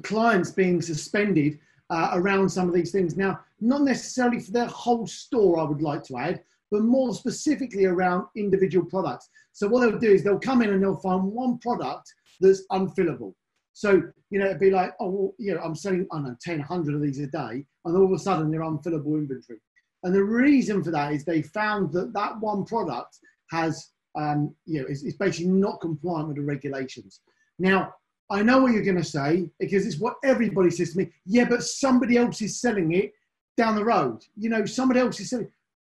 clients 0.02 0.50
being 0.50 0.83
suspended 0.83 1.59
uh, 1.90 2.11
around 2.14 2.48
some 2.48 2.68
of 2.68 2.74
these 2.74 2.92
things. 2.92 3.16
Now, 3.16 3.40
not 3.61 3.83
necessarily 3.83 4.40
for 4.40 4.50
their 4.50 4.66
whole 4.66 5.07
store, 5.07 5.59
I 5.59 5.64
would 5.64 5.83
like 5.83 6.02
to 6.05 6.18
add, 6.18 6.42
but 6.70 6.83
more 6.83 7.14
specifically 7.14 7.85
around 7.85 8.26
individual 8.37 8.87
products. 8.87 9.29
So 9.52 9.68
what 9.68 9.81
they'll 9.81 9.98
do 9.98 10.12
is 10.12 10.22
they'll 10.22 10.38
come 10.38 10.62
in 10.62 10.70
and 10.70 10.83
they'll 10.83 10.96
find 10.96 11.24
one 11.24 11.59
product 11.59 12.12
that's 12.40 12.64
unfillable. 12.72 13.35
So, 13.72 14.02
you 14.31 14.38
know, 14.38 14.46
it'd 14.46 14.59
be 14.59 14.70
like, 14.70 14.94
oh, 15.00 15.11
well, 15.11 15.35
you 15.38 15.55
know, 15.55 15.61
I'm 15.61 15.74
selling, 15.74 16.07
I 16.12 16.16
don't 16.16 16.24
know, 16.24 16.37
10, 16.40 16.59
100 16.59 16.94
of 16.94 17.02
these 17.02 17.18
a 17.20 17.26
day, 17.26 17.66
and 17.85 17.96
all 17.96 18.07
of 18.07 18.12
a 18.12 18.18
sudden 18.18 18.50
they're 18.50 18.62
unfillable 18.62 19.18
inventory. 19.18 19.61
And 20.02 20.14
the 20.14 20.24
reason 20.24 20.83
for 20.83 20.90
that 20.92 21.12
is 21.12 21.24
they 21.24 21.42
found 21.42 21.92
that 21.92 22.12
that 22.14 22.40
one 22.40 22.64
product 22.64 23.18
has, 23.50 23.90
um, 24.18 24.55
you 24.64 24.81
know, 24.81 24.87
is, 24.88 25.05
is 25.05 25.16
basically 25.16 25.52
not 25.52 25.81
compliant 25.81 26.29
with 26.29 26.37
the 26.37 26.42
regulations. 26.42 27.20
Now, 27.59 27.92
I 28.31 28.42
know 28.42 28.59
what 28.59 28.72
you're 28.72 28.83
going 28.83 28.96
to 28.96 29.05
say 29.05 29.50
because 29.61 29.87
it's 29.87 30.00
what 30.00 30.16
everybody 30.24 30.70
says 30.70 30.92
to 30.92 30.98
me. 30.98 31.12
Yeah, 31.24 31.44
but 31.44 31.62
somebody 31.62 32.16
else 32.16 32.40
is 32.42 32.61
selling 32.61 32.92
it 32.92 33.12
down 33.57 33.76
the 33.76 33.85
road. 33.85 34.22
You 34.37 34.50
know, 34.50 34.64
somebody 34.64 35.00
else 35.00 35.20
is 35.20 35.31
selling. 35.31 35.50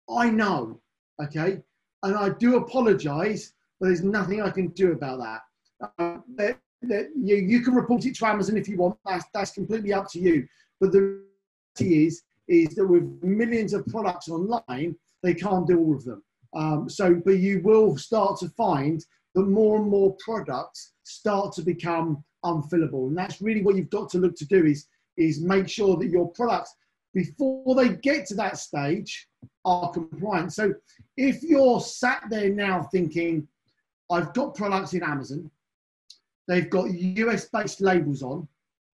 I 0.09 0.29
know, 0.29 0.79
okay, 1.21 1.61
and 2.03 2.15
I 2.15 2.29
do 2.29 2.57
apologise, 2.57 3.53
but 3.79 3.87
there's 3.87 4.03
nothing 4.03 4.41
I 4.41 4.49
can 4.49 4.67
do 4.69 4.91
about 4.91 5.19
that. 5.19 5.41
Uh, 5.99 6.17
that, 6.35 6.59
that 6.83 7.09
you, 7.15 7.35
you 7.35 7.61
can 7.61 7.73
report 7.73 8.05
it 8.05 8.15
to 8.15 8.25
Amazon 8.25 8.57
if 8.57 8.67
you 8.67 8.77
want. 8.77 8.97
That's, 9.05 9.25
that's 9.33 9.51
completely 9.51 9.93
up 9.93 10.09
to 10.11 10.19
you. 10.19 10.47
But 10.79 10.91
the 10.91 11.21
reality 11.79 12.05
is 12.05 12.23
is 12.47 12.69
that 12.75 12.87
with 12.87 13.03
millions 13.21 13.73
of 13.73 13.85
products 13.85 14.27
online, 14.27 14.95
they 15.21 15.35
can't 15.35 15.67
do 15.67 15.77
all 15.79 15.95
of 15.95 16.03
them. 16.03 16.23
Um, 16.55 16.89
so, 16.89 17.13
but 17.13 17.37
you 17.37 17.61
will 17.63 17.95
start 17.95 18.39
to 18.39 18.49
find 18.49 19.05
that 19.35 19.43
more 19.43 19.77
and 19.77 19.87
more 19.87 20.17
products 20.19 20.93
start 21.03 21.53
to 21.53 21.61
become 21.61 22.23
unfillable, 22.43 23.07
and 23.07 23.17
that's 23.17 23.41
really 23.41 23.61
what 23.61 23.75
you've 23.75 23.91
got 23.91 24.09
to 24.11 24.17
look 24.17 24.35
to 24.37 24.45
do 24.45 24.65
is 24.65 24.87
is 25.17 25.41
make 25.41 25.67
sure 25.67 25.97
that 25.97 26.07
your 26.07 26.29
products 26.29 26.73
before 27.13 27.75
they 27.75 27.89
get 27.89 28.25
to 28.27 28.35
that 28.35 28.57
stage 28.57 29.27
are 29.65 29.91
compliant. 29.91 30.53
So, 30.53 30.73
if 31.17 31.43
you're 31.43 31.81
sat 31.81 32.23
there 32.29 32.49
now 32.49 32.83
thinking, 32.83 33.47
I've 34.09 34.33
got 34.33 34.55
products 34.55 34.93
in 34.93 35.03
Amazon, 35.03 35.49
they've 36.47 36.69
got 36.69 36.91
US 36.91 37.49
based 37.49 37.81
labels 37.81 38.23
on, 38.23 38.47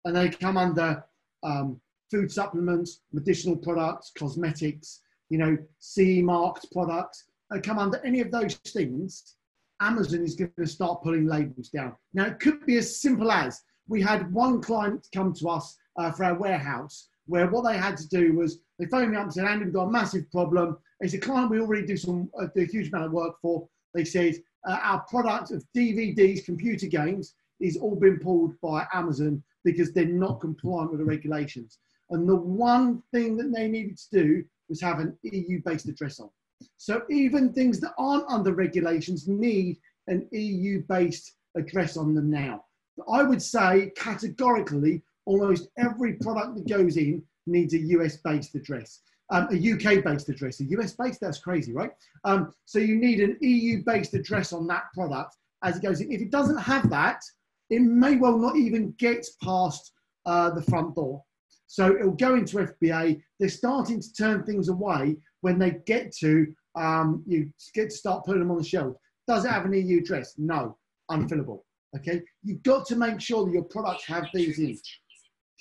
and 0.06 0.16
they 0.16 0.30
come 0.30 0.58
under 0.58 1.04
um, 1.44 1.80
food 2.10 2.32
supplements, 2.32 3.02
medicinal 3.12 3.58
products, 3.58 4.12
cosmetics, 4.18 5.02
you 5.30 5.38
know, 5.38 5.58
CE 5.80 6.22
marked 6.22 6.72
products, 6.72 7.26
and 7.50 7.64
come 7.64 7.80
under 7.80 8.04
any 8.06 8.22
of 8.22 8.32
those 8.32 8.56
things, 8.56 9.36
Amazon 9.82 10.24
is 10.24 10.36
going 10.36 10.52
to 10.58 10.66
start 10.66 11.04
pulling 11.04 11.26
labels 11.26 11.70
down. 11.70 11.96
Now, 12.14 12.26
it 12.26 12.40
could 12.40 12.66
be 12.66 12.78
as 12.78 13.02
simple 13.02 13.32
as 13.32 13.62
we 13.88 14.02
had 14.02 14.32
one 14.32 14.62
client 14.62 15.08
come 15.14 15.34
to 15.34 15.50
us 15.50 15.78
uh, 15.98 16.12
for 16.12 16.24
our 16.24 16.36
warehouse 16.36 17.10
where 17.26 17.48
what 17.48 17.64
they 17.64 17.78
had 17.78 17.98
to 17.98 18.08
do 18.08 18.34
was 18.34 18.60
they 18.80 18.86
phoned 18.86 19.12
me 19.12 19.18
up 19.18 19.24
and 19.24 19.34
said, 19.34 19.46
Andy, 19.46 19.66
we've 19.66 19.74
got 19.74 19.88
a 19.88 19.92
massive 19.92 20.30
problem. 20.32 20.78
It's 21.00 21.14
a 21.14 21.20
client 21.20 21.52
we 21.52 21.60
already 21.60 21.86
do 21.86 21.98
some 21.98 22.30
uh, 22.40 22.48
do 22.56 22.62
a 22.62 22.66
huge 22.66 22.90
amount 22.90 23.06
of 23.06 23.12
work 23.12 23.36
for. 23.42 23.68
They 23.94 24.04
said 24.04 24.36
uh, 24.68 24.80
our 24.82 25.02
product 25.02 25.52
of 25.52 25.66
DVDs, 25.76 26.46
computer 26.46 26.88
games, 26.88 27.36
is 27.60 27.78
all 27.78 27.96
been 27.96 28.20
pulled 28.20 28.60
by 28.62 28.86
Amazon 28.94 29.44
because 29.64 29.94
they're 29.94 30.06
not 30.06 30.42
compliant 30.42 30.92
with 30.92 31.00
the 31.00 31.06
regulations. 31.06 31.80
And 32.10 32.28
the 32.28 32.36
one 32.36 33.02
thing 33.14 33.38
that 33.38 33.54
they 33.54 33.68
needed 33.68 33.98
to 33.98 34.24
do 34.24 34.44
was 34.70 34.82
have 34.82 35.00
an 35.00 35.18
EU 35.24 35.62
based 35.64 35.88
address 35.88 36.20
on. 36.20 36.30
So 36.78 37.04
even 37.10 37.54
things 37.54 37.80
that 37.80 37.94
aren't 37.98 38.30
under 38.30 38.54
regulations 38.54 39.28
need 39.28 39.78
an 40.08 40.28
EU 40.32 40.84
based 40.88 41.34
address 41.56 41.98
on 41.98 42.14
them 42.14 42.30
now. 42.30 42.66
I 43.12 43.24
would 43.24 43.42
say 43.42 43.92
categorically, 43.96 45.02
almost 45.26 45.70
every 45.78 46.14
product 46.14 46.56
that 46.56 46.68
goes 46.68 46.98
in 46.98 47.24
needs 47.46 47.74
a 47.74 47.80
US 47.80 48.18
based 48.18 48.56
address. 48.56 49.02
Um, 49.30 49.48
a 49.52 49.56
UK 49.56 50.04
based 50.04 50.30
address, 50.30 50.60
a 50.60 50.66
US 50.66 50.94
based, 50.94 51.20
that's 51.22 51.40
crazy, 51.40 51.74
right? 51.74 51.92
Um, 52.24 52.54
so 52.66 52.80
you 52.80 52.98
need 52.98 53.20
an 53.20 53.38
EU 53.42 53.84
based 53.86 54.14
address 54.14 54.54
on 54.54 54.68
that 54.68 54.84
product 54.94 55.38
as 55.64 55.78
it 55.78 55.84
goes 55.84 56.02
in. 56.02 56.12
If 56.12 56.22
it 56.22 56.32
doesn't 56.32 56.58
have 56.58 56.90
that, 56.90 57.22
it 57.70 57.82
may 57.82 58.18
well 58.18 58.38
not 58.38 58.58
even 58.58 58.94
get 59.00 59.26
past 59.42 59.94
uh, 60.26 60.52
the 60.52 60.62
front 60.62 60.96
door. 60.96 61.24
So 61.68 61.96
it'll 61.96 62.12
go 62.12 62.36
into 62.36 62.58
FBA. 62.58 63.22
They're 63.40 63.50
starting 63.50 64.00
to 64.02 64.14
turn 64.14 64.44
things 64.44 64.70
away 64.70 65.18
when 65.42 65.58
they 65.58 65.78
get 65.86 66.16
to 66.18 66.54
um, 66.76 67.24
you 67.28 67.52
get 67.74 67.90
to 67.90 67.96
start 67.96 68.26
putting 68.26 68.42
them 68.42 68.52
on 68.52 68.58
the 68.58 68.64
shelf. 68.64 68.96
Does 69.28 69.46
it 69.46 69.52
have 69.52 69.66
an 69.66 69.74
EU 69.74 70.00
address? 70.00 70.36
No, 70.38 70.78
unfillable. 71.10 71.62
Okay, 71.96 72.22
you've 72.44 72.64
got 72.64 72.86
to 72.88 72.96
make 72.96 73.22
sure 73.22 73.46
that 73.46 73.52
your 73.52 73.64
products 73.64 74.06
have 74.06 74.28
these 74.34 74.58
in. 74.58 74.78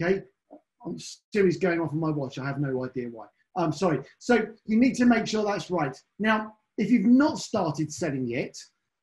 Okay, 0.03 0.23
I'm 0.85 0.97
Siri's 1.33 1.59
going 1.59 1.81
off 1.81 1.93
on 1.93 2.01
my 2.01 2.11
watch. 2.11 2.39
I 2.39 2.47
have 2.47 2.61
no 2.61 2.85
idea 2.85 3.09
why. 3.09 3.27
I'm 3.57 3.73
sorry. 3.73 4.01
So 4.19 4.47
you 4.67 4.79
need 4.79 4.95
to 4.97 5.05
make 5.05 5.27
sure 5.27 5.45
that's 5.45 5.71
right. 5.71 5.97
Now, 6.19 6.55
if 6.79 6.91
you've 6.91 7.07
not 7.07 7.39
started 7.39 7.93
selling 7.93 8.27
yet, 8.27 8.57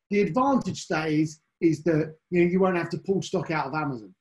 the 0.10 0.22
advantage 0.22 0.88
that 0.88 1.10
is 1.10 1.40
is 1.62 1.84
that 1.84 2.16
you 2.30 2.42
know 2.42 2.50
you 2.50 2.60
won't 2.60 2.78
have 2.78 2.90
to 2.90 2.98
pull 2.98 3.22
stock 3.22 3.52
out 3.52 3.68
of 3.68 3.74
Amazon. 3.74 4.14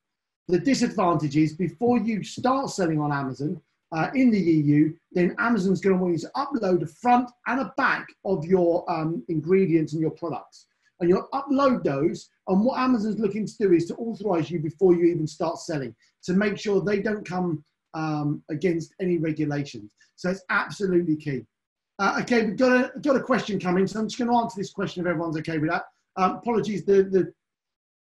The 0.47 0.59
disadvantage 0.59 1.35
is 1.37 1.55
before 1.55 1.99
you 1.99 2.23
start 2.23 2.69
selling 2.69 2.99
on 2.99 3.11
Amazon 3.11 3.61
uh, 3.91 4.09
in 4.13 4.31
the 4.31 4.39
EU, 4.39 4.93
then 5.11 5.35
Amazon's 5.39 5.81
going 5.81 5.97
to 5.97 6.01
want 6.01 6.13
you 6.13 6.19
to 6.19 6.31
upload 6.35 6.81
a 6.81 6.87
front 6.87 7.29
and 7.47 7.61
a 7.61 7.73
back 7.77 8.07
of 8.25 8.45
your 8.45 8.89
um, 8.89 9.23
ingredients 9.29 9.93
and 9.93 10.01
your 10.01 10.11
products. 10.11 10.67
And 10.99 11.09
you'll 11.09 11.29
upload 11.33 11.83
those. 11.83 12.29
And 12.47 12.63
what 12.63 12.79
Amazon's 12.79 13.19
looking 13.19 13.45
to 13.45 13.57
do 13.57 13.73
is 13.73 13.85
to 13.87 13.95
authorize 13.95 14.51
you 14.51 14.59
before 14.59 14.93
you 14.93 15.05
even 15.05 15.27
start 15.27 15.59
selling 15.59 15.95
to 16.23 16.33
make 16.33 16.57
sure 16.57 16.81
they 16.81 17.01
don't 17.01 17.25
come 17.25 17.63
um, 17.93 18.43
against 18.49 18.93
any 18.99 19.17
regulations. 19.17 19.95
So 20.15 20.29
it's 20.29 20.43
absolutely 20.49 21.15
key. 21.15 21.45
Uh, 21.99 22.19
okay, 22.21 22.45
we've 22.45 22.57
got 22.57 22.95
a, 22.95 22.99
got 22.99 23.15
a 23.15 23.21
question 23.21 23.59
coming, 23.59 23.85
so 23.85 23.99
I'm 23.99 24.07
just 24.07 24.17
going 24.17 24.29
to 24.29 24.37
answer 24.37 24.59
this 24.59 24.71
question 24.71 25.01
if 25.01 25.07
everyone's 25.07 25.37
okay 25.37 25.57
with 25.57 25.69
that. 25.69 25.85
Um, 26.15 26.35
apologies, 26.35 26.85
the, 26.85 27.03
the, 27.03 27.33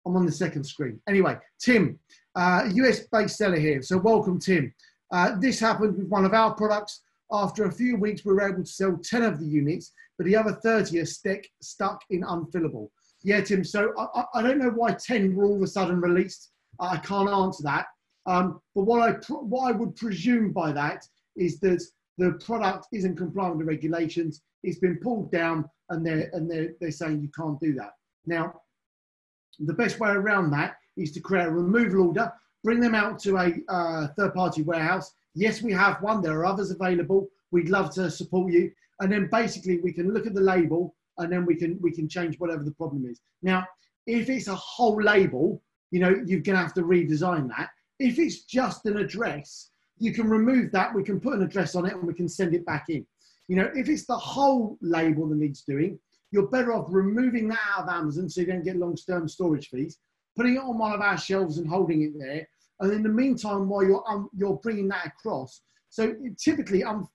I'm 0.05 0.15
on 0.15 0.25
the 0.25 0.31
second 0.31 0.63
screen. 0.63 0.99
Anyway, 1.07 1.37
Tim, 1.59 1.99
uh, 2.35 2.69
US 2.73 3.07
based 3.11 3.37
seller 3.37 3.59
here. 3.59 3.81
So 3.81 3.97
welcome, 3.97 4.39
Tim. 4.39 4.73
Uh, 5.11 5.39
this 5.39 5.59
happened 5.59 5.97
with 5.97 6.07
one 6.07 6.25
of 6.25 6.33
our 6.33 6.53
products. 6.53 7.01
After 7.31 7.65
a 7.65 7.71
few 7.71 7.97
weeks, 7.97 8.23
we 8.23 8.33
were 8.33 8.47
able 8.47 8.63
to 8.63 8.69
sell 8.69 8.97
10 9.03 9.23
of 9.23 9.39
the 9.39 9.45
units, 9.45 9.91
but 10.17 10.25
the 10.25 10.35
other 10.35 10.53
30 10.53 10.99
are 10.99 11.05
stuck, 11.05 11.41
stuck 11.61 12.01
in 12.09 12.21
unfillable. 12.21 12.89
Yeah, 13.23 13.41
Tim, 13.41 13.63
so 13.63 13.93
I, 13.97 14.23
I 14.35 14.41
don't 14.41 14.59
know 14.59 14.69
why 14.69 14.93
10 14.93 15.35
were 15.35 15.45
all 15.45 15.57
of 15.57 15.61
a 15.61 15.67
sudden 15.67 15.99
released. 16.01 16.51
I 16.79 16.97
can't 16.97 17.29
answer 17.29 17.63
that. 17.63 17.87
Um, 18.25 18.59
but 18.75 18.83
what 18.83 19.01
I, 19.01 19.13
what 19.33 19.69
I 19.69 19.71
would 19.71 19.95
presume 19.95 20.51
by 20.51 20.71
that 20.73 21.05
is 21.35 21.59
that 21.61 21.83
the 22.17 22.33
product 22.43 22.87
isn't 22.91 23.15
compliant 23.15 23.57
with 23.57 23.65
the 23.65 23.71
regulations. 23.71 24.41
It's 24.63 24.79
been 24.79 24.97
pulled 24.97 25.31
down, 25.31 25.69
and 25.89 26.05
they're 26.05 26.29
and 26.33 26.49
they're 26.49 26.73
they're 26.81 26.91
saying 26.91 27.21
you 27.21 27.29
can't 27.29 27.59
do 27.59 27.73
that. 27.75 27.91
Now, 28.25 28.61
the 29.59 29.73
best 29.73 29.99
way 29.99 30.09
around 30.09 30.51
that 30.51 30.75
is 30.97 31.11
to 31.13 31.19
create 31.19 31.47
a 31.47 31.51
removal 31.51 32.07
order, 32.07 32.31
bring 32.63 32.79
them 32.79 32.95
out 32.95 33.19
to 33.19 33.37
a 33.37 33.53
uh, 33.69 34.07
third-party 34.17 34.63
warehouse. 34.63 35.13
Yes, 35.35 35.61
we 35.61 35.71
have 35.73 36.01
one. 36.01 36.21
There 36.21 36.39
are 36.39 36.45
others 36.45 36.71
available. 36.71 37.29
We'd 37.51 37.69
love 37.69 37.93
to 37.93 38.09
support 38.11 38.51
you, 38.51 38.71
and 38.99 39.11
then 39.11 39.29
basically 39.31 39.79
we 39.79 39.93
can 39.93 40.13
look 40.13 40.27
at 40.27 40.33
the 40.33 40.41
label, 40.41 40.95
and 41.17 41.31
then 41.31 41.45
we 41.45 41.55
can 41.55 41.79
we 41.81 41.91
can 41.91 42.07
change 42.07 42.39
whatever 42.39 42.63
the 42.63 42.71
problem 42.71 43.05
is. 43.05 43.21
Now, 43.41 43.65
if 44.05 44.29
it's 44.29 44.47
a 44.47 44.55
whole 44.55 45.01
label, 45.01 45.61
you 45.91 45.99
know 45.99 46.15
you're 46.25 46.41
to 46.41 46.55
have 46.55 46.73
to 46.75 46.81
redesign 46.81 47.47
that. 47.49 47.69
If 47.99 48.19
it's 48.19 48.43
just 48.43 48.85
an 48.85 48.97
address, 48.97 49.71
you 49.97 50.13
can 50.13 50.29
remove 50.29 50.71
that. 50.71 50.93
We 50.93 51.03
can 51.03 51.19
put 51.19 51.33
an 51.33 51.43
address 51.43 51.75
on 51.75 51.85
it 51.85 51.93
and 51.93 52.05
we 52.05 52.13
can 52.13 52.29
send 52.29 52.53
it 52.53 52.65
back 52.65 52.85
in. 52.89 53.05
You 53.47 53.55
know, 53.55 53.69
if 53.73 53.89
it's 53.89 54.05
the 54.05 54.17
whole 54.17 54.77
label 54.81 55.27
that 55.29 55.37
needs 55.37 55.61
doing, 55.61 55.99
you're 56.31 56.47
better 56.47 56.73
off 56.73 56.87
removing 56.89 57.47
that 57.49 57.59
out 57.75 57.83
of 57.83 57.89
Amazon 57.89 58.29
so 58.29 58.41
you 58.41 58.47
don't 58.47 58.63
get 58.63 58.75
long-term 58.75 59.27
storage 59.27 59.69
fees, 59.69 59.97
putting 60.35 60.55
it 60.55 60.59
on 60.59 60.77
one 60.77 60.91
of 60.91 61.01
our 61.01 61.17
shelves 61.17 61.57
and 61.57 61.67
holding 61.67 62.01
it 62.03 62.19
there. 62.19 62.47
And 62.79 62.91
in 62.91 63.03
the 63.03 63.09
meantime, 63.09 63.69
while 63.69 63.83
you're 63.83 64.03
um, 64.07 64.29
you're 64.35 64.57
bringing 64.57 64.87
that 64.89 65.07
across, 65.07 65.61
so 65.89 66.13
typically, 66.37 66.83
um, 66.83 67.07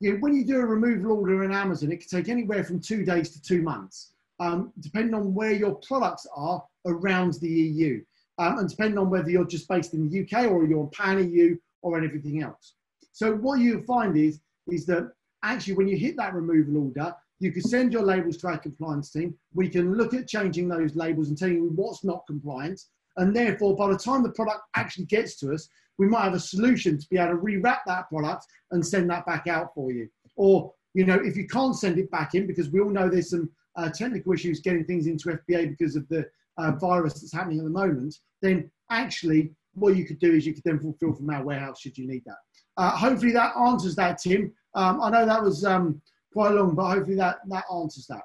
you 0.00 0.12
know, 0.12 0.18
when 0.18 0.34
you 0.34 0.44
do 0.44 0.60
a 0.60 0.66
removal 0.66 1.12
order 1.12 1.44
in 1.44 1.52
Amazon, 1.52 1.92
it 1.92 2.00
can 2.00 2.08
take 2.08 2.28
anywhere 2.28 2.64
from 2.64 2.80
two 2.80 3.04
days 3.04 3.30
to 3.30 3.42
two 3.42 3.62
months, 3.62 4.12
um, 4.40 4.72
depending 4.80 5.14
on 5.14 5.34
where 5.34 5.52
your 5.52 5.76
products 5.76 6.26
are 6.34 6.64
around 6.86 7.34
the 7.34 7.48
EU, 7.48 8.02
um, 8.38 8.58
and 8.58 8.68
depending 8.68 8.98
on 8.98 9.10
whether 9.10 9.30
you're 9.30 9.46
just 9.46 9.68
based 9.68 9.94
in 9.94 10.08
the 10.08 10.20
UK 10.22 10.50
or 10.50 10.66
you're 10.66 10.88
pan 10.88 11.30
EU 11.30 11.56
or 11.82 11.98
anything 11.98 12.42
else. 12.42 12.74
So 13.12 13.34
what 13.36 13.60
you 13.60 13.82
find 13.84 14.16
is, 14.16 14.40
is 14.66 14.86
that 14.86 15.12
actually 15.42 15.74
when 15.74 15.88
you 15.88 15.96
hit 15.96 16.16
that 16.16 16.34
removal 16.34 16.84
order, 16.84 17.14
you 17.38 17.52
can 17.52 17.62
send 17.62 17.92
your 17.92 18.02
labels 18.02 18.36
to 18.38 18.48
our 18.48 18.58
compliance 18.58 19.10
team. 19.10 19.34
We 19.54 19.68
can 19.68 19.94
look 19.94 20.14
at 20.14 20.28
changing 20.28 20.68
those 20.68 20.96
labels 20.96 21.28
and 21.28 21.38
telling 21.38 21.56
you 21.56 21.72
what's 21.74 22.04
not 22.04 22.26
compliant. 22.26 22.80
And 23.16 23.34
therefore, 23.34 23.76
by 23.76 23.88
the 23.88 23.98
time 23.98 24.22
the 24.22 24.30
product 24.30 24.60
actually 24.74 25.06
gets 25.06 25.36
to 25.36 25.52
us, 25.52 25.68
we 25.98 26.08
might 26.08 26.24
have 26.24 26.34
a 26.34 26.40
solution 26.40 26.98
to 26.98 27.06
be 27.08 27.18
able 27.18 27.36
to 27.36 27.42
rewrap 27.42 27.78
that 27.86 28.08
product 28.08 28.46
and 28.72 28.84
send 28.84 29.08
that 29.10 29.26
back 29.26 29.46
out 29.46 29.72
for 29.74 29.92
you. 29.92 30.08
Or, 30.36 30.72
you 30.94 31.06
know, 31.06 31.14
if 31.14 31.36
you 31.36 31.46
can't 31.46 31.76
send 31.76 31.98
it 31.98 32.10
back 32.10 32.34
in, 32.34 32.46
because 32.46 32.70
we 32.70 32.80
all 32.80 32.90
know 32.90 33.08
there's 33.08 33.30
some 33.30 33.50
uh, 33.76 33.90
technical 33.90 34.32
issues 34.32 34.60
getting 34.60 34.84
things 34.84 35.06
into 35.06 35.28
FBA 35.28 35.70
because 35.70 35.96
of 35.96 36.08
the 36.08 36.26
uh, 36.58 36.72
virus 36.72 37.14
that's 37.14 37.32
happening 37.32 37.58
at 37.58 37.64
the 37.64 37.70
moment, 37.70 38.18
then 38.42 38.70
actually 38.90 39.52
what 39.74 39.96
you 39.96 40.04
could 40.04 40.18
do 40.18 40.32
is 40.32 40.46
you 40.46 40.54
could 40.54 40.64
then 40.64 40.78
fulfill 40.78 41.12
from 41.12 41.30
our 41.30 41.44
warehouse 41.44 41.80
should 41.80 41.98
you 41.98 42.06
need 42.06 42.22
that. 42.24 42.36
Uh, 42.76 42.90
hopefully 42.90 43.32
that 43.32 43.56
answers 43.56 43.96
that, 43.96 44.18
Tim. 44.18 44.52
Um, 44.74 45.00
I 45.00 45.10
know 45.10 45.26
that 45.26 45.42
was 45.42 45.64
um, 45.64 46.00
quite 46.32 46.52
long, 46.52 46.74
but 46.74 46.90
hopefully 46.90 47.16
that, 47.16 47.38
that 47.48 47.64
answers 47.72 48.06
that. 48.08 48.22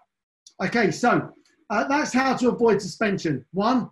Okay, 0.64 0.92
so 0.92 1.32
uh, 1.70 1.88
that's 1.88 2.14
how 2.14 2.36
to 2.36 2.50
avoid 2.50 2.82
suspension. 2.82 3.46
One, 3.54 3.90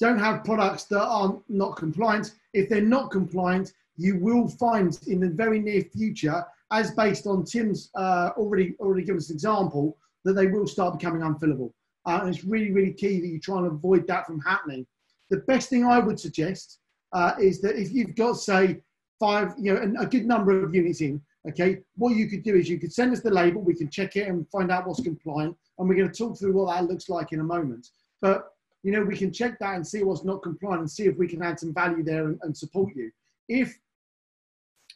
don't 0.00 0.18
have 0.18 0.44
products 0.44 0.84
that 0.84 1.02
are 1.02 1.38
not 1.48 1.76
compliant. 1.76 2.32
If 2.54 2.68
they're 2.68 2.80
not 2.80 3.10
compliant, 3.10 3.72
you 3.96 4.18
will 4.18 4.48
find 4.48 4.98
in 5.06 5.20
the 5.20 5.28
very 5.28 5.60
near 5.60 5.82
future, 5.82 6.44
as 6.72 6.92
based 6.92 7.26
on 7.26 7.44
Tim's 7.44 7.90
uh, 7.94 8.30
already 8.36 8.74
already 8.80 9.04
given 9.04 9.18
us 9.18 9.30
an 9.30 9.36
example, 9.36 9.96
that 10.24 10.34
they 10.34 10.46
will 10.46 10.66
start 10.66 10.98
becoming 10.98 11.22
unfillable. 11.22 11.72
Uh, 12.06 12.20
and 12.22 12.34
it's 12.34 12.44
really, 12.44 12.72
really 12.72 12.92
key 12.92 13.20
that 13.20 13.26
you 13.26 13.38
try 13.38 13.58
and 13.58 13.66
avoid 13.66 14.06
that 14.06 14.26
from 14.26 14.40
happening. 14.40 14.86
The 15.28 15.38
best 15.38 15.68
thing 15.68 15.84
I 15.84 15.98
would 15.98 16.18
suggest 16.18 16.78
uh, 17.12 17.32
is 17.40 17.60
that 17.60 17.76
if 17.76 17.92
you've 17.92 18.16
got, 18.16 18.34
say, 18.34 18.80
five, 19.18 19.54
you 19.58 19.74
know, 19.74 20.00
a 20.00 20.06
good 20.06 20.26
number 20.26 20.64
of 20.64 20.74
units 20.74 21.02
in, 21.02 21.20
okay, 21.48 21.80
what 21.96 22.16
you 22.16 22.26
could 22.26 22.42
do 22.42 22.54
is 22.56 22.68
you 22.68 22.78
could 22.78 22.92
send 22.92 23.12
us 23.12 23.20
the 23.20 23.30
label, 23.30 23.60
we 23.60 23.74
can 23.74 23.90
check 23.90 24.16
it 24.16 24.28
and 24.28 24.48
find 24.48 24.70
out 24.70 24.86
what's 24.86 25.02
compliant, 25.02 25.56
and 25.78 25.88
we're 25.88 25.94
going 25.94 26.10
to 26.10 26.16
talk 26.16 26.38
through 26.38 26.52
what 26.52 26.74
that 26.74 26.88
looks 26.88 27.08
like 27.08 27.32
in 27.32 27.40
a 27.40 27.44
moment. 27.44 27.88
But, 28.22 28.48
you 28.82 28.92
know, 28.92 29.02
we 29.02 29.16
can 29.16 29.32
check 29.32 29.58
that 29.58 29.76
and 29.76 29.86
see 29.86 30.02
what's 30.02 30.24
not 30.24 30.42
compliant 30.42 30.80
and 30.80 30.90
see 30.90 31.04
if 31.04 31.16
we 31.18 31.28
can 31.28 31.42
add 31.42 31.60
some 31.60 31.74
value 31.74 32.02
there 32.02 32.26
and, 32.26 32.38
and 32.42 32.56
support 32.56 32.94
you. 32.94 33.10
If 33.48 33.78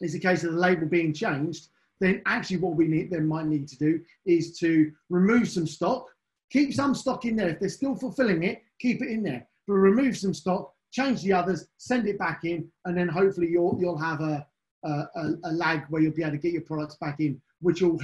it's 0.01 0.15
a 0.15 0.19
case 0.19 0.43
of 0.43 0.53
the 0.53 0.59
label 0.59 0.87
being 0.87 1.13
changed, 1.13 1.67
then 1.99 2.21
actually 2.25 2.57
what 2.57 2.75
we 2.75 2.87
need 2.87 3.09
then 3.09 3.27
might 3.27 3.45
need 3.45 3.67
to 3.67 3.77
do 3.77 4.01
is 4.25 4.57
to 4.59 4.91
remove 5.09 5.47
some 5.47 5.67
stock, 5.67 6.07
keep 6.51 6.73
some 6.73 6.93
stock 6.95 7.25
in 7.25 7.35
there. 7.35 7.49
If 7.49 7.59
they're 7.59 7.69
still 7.69 7.95
fulfilling 7.95 8.43
it, 8.43 8.63
keep 8.79 9.01
it 9.01 9.09
in 9.09 9.23
there, 9.23 9.47
but 9.67 9.73
remove 9.73 10.17
some 10.17 10.33
stock 10.33 10.75
change 10.95 11.21
the 11.23 11.33
others, 11.33 11.67
send 11.77 12.07
it 12.07 12.17
back 12.17 12.45
in, 12.45 12.65
and 12.85 12.97
then 12.97 13.09
hopefully 13.09 13.49
you'll, 13.49 13.77
you'll 13.79 13.97
have 13.97 14.21
a, 14.21 14.47
a, 14.83 15.07
a 15.43 15.51
lag 15.51 15.83
where 15.89 16.01
you'll 16.01 16.13
be 16.13 16.21
able 16.21 16.31
to 16.31 16.37
get 16.37 16.53
your 16.53 16.61
products 16.61 16.95
back 16.95 17.19
in, 17.19 17.39
which 17.59 17.81
will 17.81 17.99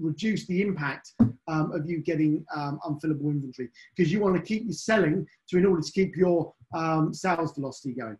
reduce 0.00 0.46
the 0.46 0.62
impact 0.62 1.12
um, 1.48 1.72
of 1.72 1.88
you 1.88 1.98
getting 1.98 2.44
um, 2.54 2.78
unfillable 2.86 3.30
inventory 3.30 3.68
because 3.96 4.12
you 4.12 4.20
want 4.20 4.36
to 4.36 4.42
keep 4.42 4.64
you 4.64 4.72
selling 4.72 5.26
to 5.48 5.58
in 5.58 5.66
order 5.66 5.82
to 5.82 5.92
keep 5.92 6.16
your 6.16 6.52
um, 6.74 7.12
sales 7.12 7.54
velocity 7.54 7.94
going. 7.94 8.16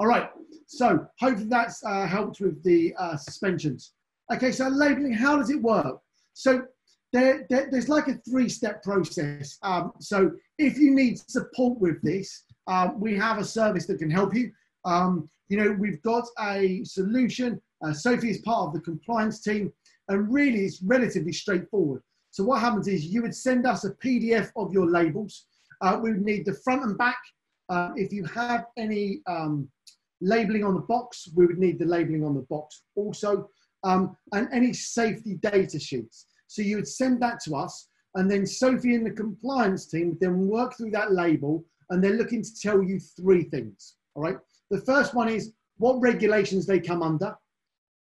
All 0.00 0.06
right, 0.06 0.30
so 0.66 1.06
hopefully 1.18 1.48
that's 1.48 1.84
uh, 1.84 2.06
helped 2.06 2.40
with 2.40 2.62
the 2.62 2.94
uh, 2.98 3.16
suspensions. 3.16 3.92
Okay, 4.32 4.52
so 4.52 4.68
labeling, 4.68 5.12
how 5.12 5.36
does 5.36 5.50
it 5.50 5.60
work? 5.60 5.98
So 6.34 6.62
there, 7.12 7.46
there, 7.48 7.68
there's 7.70 7.88
like 7.88 8.08
a 8.08 8.14
three-step 8.28 8.82
process. 8.82 9.58
Um, 9.62 9.92
so 9.98 10.30
if 10.58 10.78
you 10.78 10.94
need 10.94 11.18
support 11.30 11.80
with 11.80 12.00
this, 12.02 12.44
um, 12.66 13.00
we 13.00 13.16
have 13.16 13.38
a 13.38 13.44
service 13.44 13.86
that 13.86 13.98
can 13.98 14.10
help 14.10 14.34
you. 14.34 14.52
Um, 14.84 15.28
you 15.48 15.56
know, 15.56 15.72
we've 15.72 16.02
got 16.02 16.26
a 16.40 16.84
solution. 16.84 17.60
Uh, 17.84 17.92
Sophie 17.92 18.30
is 18.30 18.38
part 18.42 18.68
of 18.68 18.74
the 18.74 18.80
compliance 18.80 19.40
team, 19.40 19.72
and 20.08 20.32
really 20.32 20.60
it's 20.60 20.82
relatively 20.82 21.32
straightforward. 21.32 22.02
So 22.38 22.44
what 22.44 22.60
happens 22.60 22.86
is 22.86 23.04
you 23.04 23.22
would 23.22 23.34
send 23.34 23.66
us 23.66 23.84
a 23.84 23.90
PDF 23.94 24.52
of 24.54 24.72
your 24.72 24.86
labels. 24.86 25.46
Uh, 25.80 25.98
we 26.00 26.12
would 26.12 26.24
need 26.24 26.46
the 26.46 26.54
front 26.54 26.84
and 26.84 26.96
back. 26.96 27.18
Uh, 27.68 27.90
if 27.96 28.12
you 28.12 28.22
have 28.26 28.66
any 28.76 29.22
um, 29.26 29.68
labeling 30.20 30.62
on 30.62 30.74
the 30.74 30.82
box, 30.82 31.28
we 31.34 31.46
would 31.46 31.58
need 31.58 31.80
the 31.80 31.84
labeling 31.84 32.24
on 32.24 32.36
the 32.36 32.42
box 32.42 32.82
also, 32.94 33.50
um, 33.82 34.16
and 34.34 34.46
any 34.52 34.72
safety 34.72 35.34
data 35.34 35.80
sheets. 35.80 36.26
So 36.46 36.62
you 36.62 36.76
would 36.76 36.86
send 36.86 37.20
that 37.22 37.40
to 37.46 37.56
us, 37.56 37.88
and 38.14 38.30
then 38.30 38.46
Sophie 38.46 38.94
and 38.94 39.04
the 39.04 39.10
compliance 39.10 39.86
team 39.86 40.10
would 40.10 40.20
then 40.20 40.46
work 40.46 40.76
through 40.76 40.92
that 40.92 41.10
label 41.10 41.64
and 41.90 42.04
they're 42.04 42.12
looking 42.12 42.44
to 42.44 42.60
tell 42.62 42.80
you 42.80 43.00
three 43.00 43.42
things. 43.42 43.96
All 44.14 44.22
right. 44.22 44.38
The 44.70 44.82
first 44.82 45.12
one 45.12 45.28
is 45.28 45.54
what 45.78 46.00
regulations 46.00 46.66
they 46.66 46.78
come 46.78 47.02
under, 47.02 47.34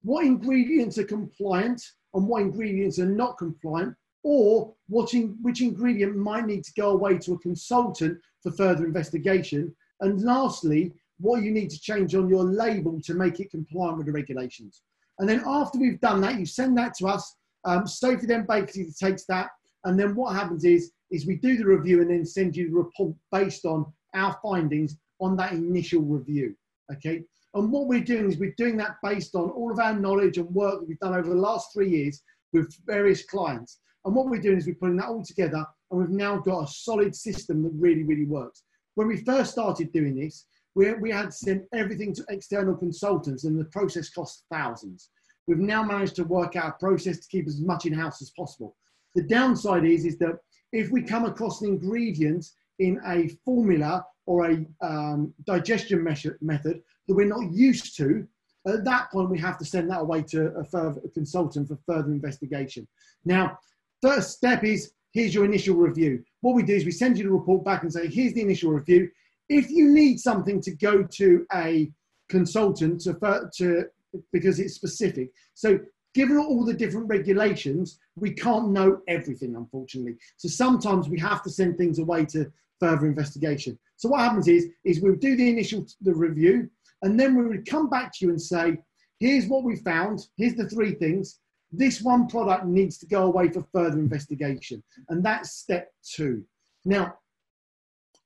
what 0.02 0.26
ingredients 0.26 0.98
are 0.98 1.04
compliant, 1.04 1.84
and 2.15 2.28
what 2.28 2.41
ingredients 2.41 2.98
are 2.98 3.06
not 3.06 3.38
compliant, 3.38 3.96
or 4.23 4.73
what 4.88 5.13
in, 5.13 5.38
which 5.41 5.62
ingredient 5.62 6.15
might 6.15 6.45
need 6.45 6.63
to 6.63 6.73
go 6.73 6.91
away 6.91 7.17
to 7.19 7.33
a 7.33 7.39
consultant 7.39 8.17
for 8.41 8.51
further 8.51 8.86
investigation. 8.86 9.75
And 10.01 10.21
lastly, 10.21 10.93
what 11.19 11.43
you 11.43 11.51
need 11.51 11.69
to 11.69 11.79
change 11.79 12.15
on 12.15 12.29
your 12.29 12.43
label 12.43 12.99
to 13.01 13.13
make 13.13 13.39
it 13.39 13.51
compliant 13.51 13.97
with 13.97 14.07
the 14.07 14.12
regulations. 14.12 14.81
And 15.19 15.29
then 15.29 15.43
after 15.45 15.77
we've 15.77 16.01
done 16.01 16.21
that, 16.21 16.39
you 16.39 16.45
send 16.45 16.77
that 16.77 16.95
to 16.95 17.07
us. 17.07 17.36
Um, 17.65 17.88
Sophie 17.88 18.25
then 18.25 18.45
basically 18.47 18.91
takes 18.99 19.25
that, 19.25 19.49
and 19.86 19.99
then 19.99 20.15
what 20.15 20.36
happens 20.36 20.65
is 20.65 20.91
is 21.12 21.27
we 21.27 21.36
do 21.36 21.55
the 21.55 21.65
review 21.65 22.01
and 22.01 22.09
then 22.09 22.25
send 22.25 22.55
you 22.55 22.67
the 22.67 22.75
report 22.75 23.15
based 23.31 23.65
on 23.65 23.86
our 24.15 24.36
findings 24.41 24.97
on 25.21 25.38
that 25.38 25.53
initial 25.53 26.01
review. 26.01 26.55
Okay. 26.91 27.23
And 27.53 27.71
what 27.71 27.86
we're 27.86 28.03
doing 28.03 28.27
is 28.27 28.38
we're 28.38 28.55
doing 28.57 28.77
that 28.77 28.95
based 29.03 29.36
on 29.36 29.51
all 29.51 29.71
of 29.71 29.79
our 29.79 29.93
knowledge 29.93 30.38
and 30.38 30.49
work 30.49 30.79
that 30.79 30.88
we've 30.88 30.99
done 30.99 31.13
over 31.13 31.29
the 31.29 31.36
last 31.36 31.71
three 31.71 31.89
years 31.89 32.23
with 32.51 32.75
various 32.86 33.23
clients. 33.25 33.79
And 34.06 34.16
what 34.16 34.28
we're 34.28 34.42
doing 34.42 34.58
is 34.58 34.66
we're 34.66 34.76
putting 34.76 34.98
that 34.98 35.08
all 35.08 35.24
together 35.24 35.66
and 35.92 36.00
we've 36.00 36.10
now 36.10 36.38
got 36.38 36.63
a 36.63 36.72
solid 36.72 37.16
system 37.16 37.63
that 37.63 37.72
really, 37.74 38.04
really 38.04 38.26
works. 38.26 38.63
When 38.96 39.08
we 39.08 39.18
first 39.18 39.52
started 39.52 39.92
doing 39.92 40.16
this, 40.16 40.46
we, 40.76 40.94
we 40.94 41.12
had 41.12 41.28
to 41.28 41.32
send 41.32 41.63
everything 41.74 42.13
to 42.16 42.26
external 42.30 42.76
consultants 42.76 43.44
and 43.44 43.60
the 43.60 43.66
process 43.66 44.10
cost 44.10 44.44
thousands. 44.52 45.10
We've 45.48 45.58
now 45.58 45.84
managed 45.84 46.16
to 46.16 46.24
work 46.24 46.56
out 46.56 46.76
a 46.76 46.80
process 46.80 47.20
to 47.20 47.28
keep 47.28 47.48
as 47.48 47.60
much 47.60 47.86
in-house 47.86 48.22
as 48.22 48.32
possible. 48.32 48.76
The 49.16 49.24
downside 49.24 49.86
is, 49.86 50.06
is 50.06 50.18
that 50.20 50.39
if 50.72 50.89
we 50.89 51.04
come 51.04 51.26
across 51.26 51.62
an 51.62 51.68
ingredient 51.68 52.46
in 52.80 53.00
a 53.06 53.28
formula 53.46 54.06
or 54.26 54.50
a 54.50 54.66
um, 54.82 55.34
digestion 55.46 56.04
measure, 56.04 56.38
method 56.42 56.82
that 57.08 57.16
we're 57.16 57.28
not 57.28 57.52
used 57.52 57.96
to, 57.98 58.28
at 58.66 58.86
that 58.86 59.12
point 59.12 59.30
we 59.30 59.38
have 59.39 59.58
to 59.58 59.66
send 59.66 59.89
that 59.89 60.02
away 60.02 60.24
to 60.24 60.48
a 60.56 60.63
further 60.63 61.02
a 61.04 61.10
consultant 61.10 61.68
for 61.68 61.78
further 61.86 62.12
investigation. 62.12 62.88
Now, 63.26 63.60
first 64.04 64.32
step 64.32 64.66
is 64.66 64.92
here's 65.13 65.34
your 65.34 65.46
initial 65.46 65.76
review. 65.76 66.24
What 66.42 66.56
we 66.56 66.63
do 66.63 66.76
is 66.76 66.84
we 66.84 66.92
send 66.92 67.18
you 67.18 67.24
the 67.24 67.32
report 67.32 67.63
back 67.63 67.84
and 67.84 67.94
say, 67.94 68.08
here's 68.08 68.34
the 68.34 68.42
initial 68.42 68.72
review. 68.72 69.10
If 69.48 69.72
you 69.72 69.88
need 69.89 70.20
something 70.20 70.60
to 70.62 70.72
go 70.72 71.04
to 71.04 71.46
a 71.54 71.89
consultant 72.28 73.02
to, 73.02 73.13
to 73.58 73.86
because 74.34 74.60
it's 74.60 74.74
specific. 74.74 75.32
So 75.54 75.80
given 76.13 76.38
all 76.38 76.66
the 76.66 76.74
different 76.74 77.08
regulations, 77.08 78.00
we 78.16 78.32
can't 78.32 78.72
know 78.72 79.00
everything, 79.08 79.56
unfortunately. 79.56 80.18
So 80.38 80.50
sometimes 80.50 81.08
we 81.08 81.20
have 81.20 81.42
to 81.44 81.50
send 81.50 81.78
things 81.78 82.00
away 82.00 82.26
to 82.26 82.52
further 82.80 83.06
investigation. 83.06 83.80
So 83.96 84.10
what 84.10 84.20
happens 84.22 84.50
is, 84.50 84.68
is 84.84 85.00
we'll 85.00 85.16
do 85.16 85.38
the 85.38 85.50
initial 85.50 85.86
the 86.02 86.13
review, 86.13 86.70
and 87.04 87.18
then 87.18 87.36
we 87.36 87.46
would 87.46 87.66
come 87.66 87.89
back 87.89 88.12
to 88.13 88.26
you 88.26 88.32
and 88.32 88.42
say, 88.42 88.78
here's 89.20 89.48
what 89.48 89.63
we 89.63 89.78
found, 89.78 90.28
here's 90.38 90.56
the 90.56 90.68
three 90.68 90.94
things. 90.96 91.39
This 91.75 92.01
one 92.01 92.27
product 92.27 92.65
needs 92.65 92.99
to 92.99 93.07
go 93.07 93.23
away 93.23 93.49
for 93.49 93.65
further 93.73 93.97
investigation. 93.97 94.83
And 95.09 95.25
that's 95.25 95.51
step 95.51 95.91
two. 96.03 96.43
Now, 96.86 97.15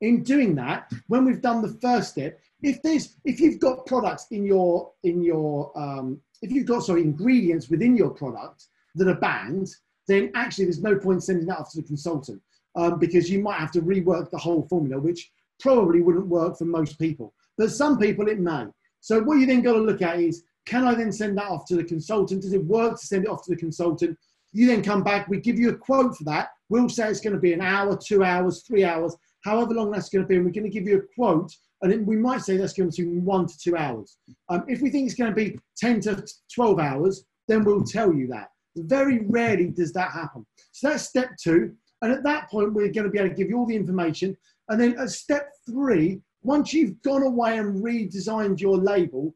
in 0.02 0.22
doing 0.22 0.54
that, 0.56 0.92
when 1.08 1.26
we've 1.26 1.42
done 1.42 1.62
the 1.62 1.78
first 1.82 2.12
step, 2.12 2.40
if 2.62 2.82
there's 2.82 3.16
if 3.24 3.40
you've 3.40 3.60
got 3.60 3.86
products 3.86 4.28
in 4.32 4.46
your 4.46 4.92
in 5.04 5.24
your 5.24 5.72
um, 5.80 6.20
if 6.42 6.52
you've 6.52 6.68
got 6.68 6.84
sorry 6.84 7.02
ingredients 7.02 7.70
within 7.70 7.96
your 7.96 8.10
product 8.10 8.66
that 8.96 9.08
are 9.08 9.16
banned, 9.16 9.70
then 10.08 10.32
actually 10.36 10.66
there's 10.66 10.84
no 10.84 10.98
point 10.98 11.24
sending 11.24 11.48
that 11.48 11.60
off 11.60 11.72
to 11.72 11.82
the 11.82 11.88
consultant 11.88 12.42
um, 12.76 13.00
because 13.00 13.30
you 13.30 13.40
might 13.42 13.60
have 13.60 13.72
to 13.72 13.82
rework 13.82 14.30
the 14.30 14.38
whole 14.38 14.68
formula, 14.68 15.00
which 15.00 15.32
probably 15.60 16.02
wouldn't 16.02 16.28
work 16.28 16.58
for 16.58 16.66
most 16.66 17.00
people. 17.00 17.34
But 17.58 17.72
some 17.72 17.98
people 17.98 18.28
it 18.28 18.40
may. 18.40 18.66
So 19.00 19.22
what 19.22 19.36
you 19.36 19.46
then 19.46 19.62
got 19.62 19.74
to 19.74 19.80
look 19.80 20.02
at 20.02 20.20
is, 20.20 20.44
can 20.68 20.86
I 20.86 20.94
then 20.94 21.12
send 21.12 21.38
that 21.38 21.50
off 21.50 21.66
to 21.68 21.76
the 21.76 21.84
consultant? 21.84 22.44
Does 22.44 22.54
it 22.54 22.64
work 22.64 23.00
to 23.00 23.06
send 23.06 23.24
it 23.26 23.30
off 23.30 23.44
to 23.46 23.52
the 23.52 23.58
consultant? 23.58 24.18
You 24.54 24.68
then 24.68 24.84
come 24.84 25.04
back, 25.04 25.28
we 25.28 25.40
give 25.40 25.58
you 25.58 25.70
a 25.70 25.76
quote 25.76 26.16
for 26.16 26.24
that. 26.26 26.50
We'll 26.70 26.90
say 26.90 27.10
it's 27.10 27.22
going 27.22 27.36
to 27.36 27.40
be 27.40 27.54
an 27.54 27.62
hour, 27.62 27.98
two 27.98 28.24
hours, 28.24 28.64
three 28.64 28.84
hours, 28.84 29.16
however 29.44 29.74
long 29.74 29.92
that's 29.92 30.10
going 30.10 30.24
to 30.24 30.28
be, 30.28 30.36
and 30.36 30.46
we're 30.46 30.52
going 30.52 30.64
to 30.64 30.70
give 30.70 30.88
you 30.88 31.00
a 31.00 31.16
quote 31.16 31.52
and 31.82 32.08
we 32.08 32.16
might 32.16 32.42
say 32.42 32.58
that's 32.58 32.74
going 32.74 32.92
to 32.92 33.04
be 33.04 33.20
one 33.20 33.46
to 33.46 33.58
two 33.58 33.78
hours. 33.78 34.18
Um, 34.50 34.64
if 34.68 34.82
we 34.82 34.90
think 34.90 35.06
it's 35.06 35.16
going 35.18 35.30
to 35.30 35.36
be 35.36 35.60
10 35.78 36.02
to 36.02 36.26
12 36.54 36.80
hours, 36.80 37.26
then 37.48 37.64
we'll 37.64 37.84
tell 37.84 38.14
you 38.14 38.28
that. 38.28 38.50
Very 38.76 39.20
rarely 39.26 39.70
does 39.70 39.94
that 39.94 40.12
happen. 40.12 40.46
So 40.72 40.90
that's 40.90 41.04
step 41.04 41.32
two. 41.42 41.74
And 42.02 42.12
at 42.12 42.24
that 42.24 42.50
point, 42.50 42.74
we're 42.74 42.92
going 42.92 43.06
to 43.06 43.10
be 43.10 43.20
able 43.20 43.30
to 43.30 43.36
give 43.36 43.50
you 43.50 43.58
all 43.58 43.66
the 43.66 43.76
information. 43.76 44.36
And 44.70 44.80
then 44.80 44.98
at 45.00 45.10
step 45.10 45.50
three, 45.68 46.22
once 46.44 46.74
you've 46.74 47.02
gone 47.02 47.24
away 47.24 47.58
and 47.58 47.84
redesigned 47.84 48.60
your 48.60 48.78
label, 48.78 49.34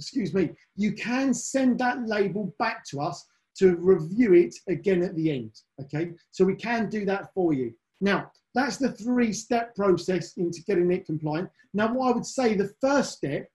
excuse 0.00 0.32
me, 0.32 0.50
you 0.76 0.92
can 0.92 1.34
send 1.34 1.78
that 1.78 2.08
label 2.08 2.54
back 2.58 2.84
to 2.86 3.00
us 3.00 3.26
to 3.58 3.76
review 3.76 4.32
it 4.32 4.54
again 4.68 5.02
at 5.02 5.14
the 5.14 5.30
end. 5.30 5.52
Okay, 5.82 6.12
so 6.30 6.44
we 6.44 6.54
can 6.54 6.88
do 6.88 7.04
that 7.04 7.32
for 7.34 7.52
you. 7.52 7.72
Now, 8.00 8.30
that's 8.54 8.78
the 8.78 8.92
three 8.92 9.32
step 9.32 9.76
process 9.76 10.36
into 10.38 10.62
getting 10.66 10.90
it 10.90 11.04
compliant. 11.04 11.50
Now, 11.74 11.92
what 11.92 12.08
I 12.08 12.14
would 12.14 12.26
say 12.26 12.54
the 12.54 12.72
first 12.80 13.12
step, 13.18 13.46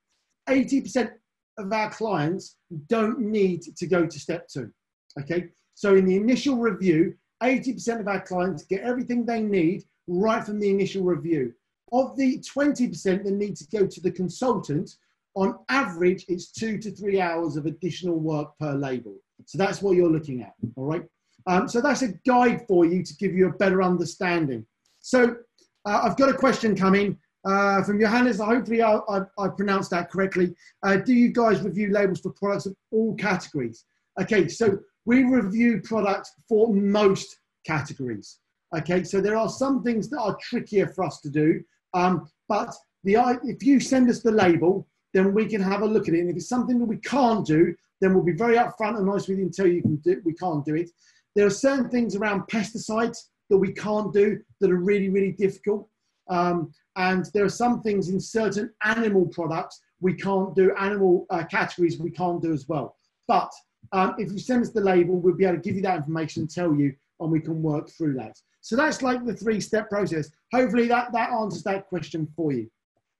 80% 0.47 1.12
of 1.58 1.73
our 1.73 1.89
clients 1.89 2.58
don't 2.88 3.19
need 3.19 3.63
to 3.75 3.88
go 3.88 4.05
to 4.05 4.19
step 4.19 4.47
two. 4.47 4.71
Okay, 5.19 5.49
so 5.73 5.95
in 5.95 6.05
the 6.05 6.15
initial 6.15 6.58
review, 6.58 7.15
80% 7.41 7.99
of 7.99 8.08
our 8.08 8.21
clients 8.21 8.63
get 8.63 8.81
everything 8.81 9.25
they 9.25 9.41
need 9.41 9.84
right 10.08 10.45
from 10.45 10.60
the 10.60 10.69
initial 10.69 11.03
review. 11.03 11.53
Of 11.91 12.15
the 12.15 12.39
20% 12.39 13.23
that 13.23 13.31
need 13.31 13.55
to 13.55 13.67
go 13.67 13.88
to 13.88 14.01
the 14.01 14.12
consultant, 14.12 14.95
on 15.36 15.60
average, 15.69 16.26
it's 16.28 16.52
two 16.52 16.78
to 16.78 16.91
three 16.91 17.19
hours 17.19 17.58
of 17.58 17.65
additional 17.65 18.17
work 18.19 18.58
per 18.60 18.74
label. 18.74 19.15
So 19.45 19.58
that's 19.58 19.82
what 19.82 19.95
you're 19.95 20.10
looking 20.10 20.41
at, 20.41 20.54
all 20.76 20.86
right? 20.86 21.04
Um, 21.48 21.67
so 21.67 21.82
that's 21.82 22.02
a 22.02 22.13
guide 22.26 22.65
for 22.67 22.86
you 22.86 23.04
to 23.04 23.15
give 23.17 23.34
you 23.34 23.48
a 23.48 23.54
better 23.54 23.84
understanding. 23.84 24.65
So 25.00 25.36
uh, 25.86 26.02
I've 26.04 26.17
got 26.17 26.30
a 26.30 26.34
question 26.34 26.76
coming 26.76 27.17
uh, 27.45 27.84
from 27.84 28.00
Johannes. 28.00 28.39
Hopefully 28.39 28.82
I, 28.82 28.95
I, 29.10 29.21
I 29.38 29.48
pronounced 29.50 29.91
that 29.91 30.10
correctly. 30.10 30.56
Uh, 30.84 30.98
do 30.98 31.13
you 31.13 31.32
guys 31.32 31.62
review 31.62 31.91
labels 31.91 32.21
for 32.21 32.32
products 32.32 32.65
of 32.65 32.76
all 32.91 33.13
categories? 33.15 33.86
Okay, 34.19 34.48
so 34.48 34.80
we 35.06 35.24
review 35.24 35.82
products 35.84 36.32
for 36.48 36.74
most 36.74 37.39
categories. 37.67 38.39
Okay, 38.76 39.04
so 39.04 39.21
there 39.21 39.38
are 39.38 39.50
some 39.50 39.84
things 39.84 40.10
that 40.10 40.19
are 40.19 40.36
trickier 40.41 40.88
for 40.88 41.04
us 41.04 41.19
to 41.21 41.30
do, 41.30 41.62
um, 41.93 42.28
but 42.50 42.74
the, 43.04 43.15
if 43.43 43.63
you 43.63 43.80
send 43.80 44.10
us 44.10 44.21
the 44.21 44.32
label, 44.32 44.88
then 45.15 45.34
we 45.34 45.45
can 45.45 45.62
have 45.62 45.82
a 45.82 45.86
look 45.86 46.10
at 46.10 46.13
it. 46.13 46.19
And 46.19 46.30
if 46.30 46.36
it's 46.36 46.49
something 46.49 46.78
that 46.78 46.86
we 46.86 46.97
can't 46.97 47.45
do, 47.45 47.73
then 48.01 48.13
we'll 48.13 48.25
be 48.25 48.34
very 48.34 48.58
upfront 48.58 48.99
and 48.99 49.10
honest 49.10 49.30
with 49.30 49.38
you 49.38 49.45
and 49.45 49.54
tell 49.54 49.65
you, 49.65 49.75
you 49.75 49.82
can 49.82 49.95
do, 49.95 50.21
we 50.25 50.34
can't 50.34 50.65
do 50.65 50.75
it. 50.75 50.91
There 51.36 51.45
are 51.45 51.49
certain 51.49 51.89
things 51.89 52.17
around 52.17 52.41
pesticides 52.51 53.17
that 53.49 53.58
we 53.58 53.71
can't 53.71 54.13
do 54.13 54.41
that 54.60 54.69
are 54.69 54.75
really, 54.75 55.08
really 55.08 55.32
difficult. 55.32 55.88
Um, 56.28 56.73
and 56.97 57.30
there 57.34 57.45
are 57.45 57.49
some 57.49 57.82
things 57.82 58.10
in 58.10 58.19
certain 58.19 58.73
animal 58.84 59.25
products 59.28 59.80
we 60.01 60.15
can't 60.15 60.54
do, 60.54 60.75
animal 60.75 61.28
uh, 61.30 61.45
categories 61.45 61.97
we 61.97 62.12
can't 62.12 62.41
do 62.41 62.51
as 62.51 62.67
well. 62.67 62.97
But 63.25 63.54
um, 63.93 64.15
if 64.17 64.34
you 64.34 64.38
send 64.38 64.63
us 64.63 64.71
the 64.71 64.82
label, 64.82 65.15
we'll 65.15 65.36
be 65.36 65.45
able 65.45 65.56
to 65.56 65.62
give 65.62 65.78
you 65.78 65.82
that 65.84 65.95
information 65.95 66.41
and 66.41 66.49
tell 66.49 66.75
you, 66.75 66.93
and 67.21 67.32
we 67.32 67.39
can 67.39 67.63
work 67.63 67.89
through 67.89 68.15
that. 68.15 68.38
So 68.60 68.75
that's 68.75 69.01
like 69.01 69.23
the 69.25 69.34
three 69.34 69.62
step 69.62 69.89
process. 69.89 70.30
Hopefully 70.51 70.89
that, 70.89 71.13
that 71.13 71.32
answers 71.32 71.63
that 71.63 71.88
question 71.88 72.28
for 72.36 72.51
you. 72.51 72.69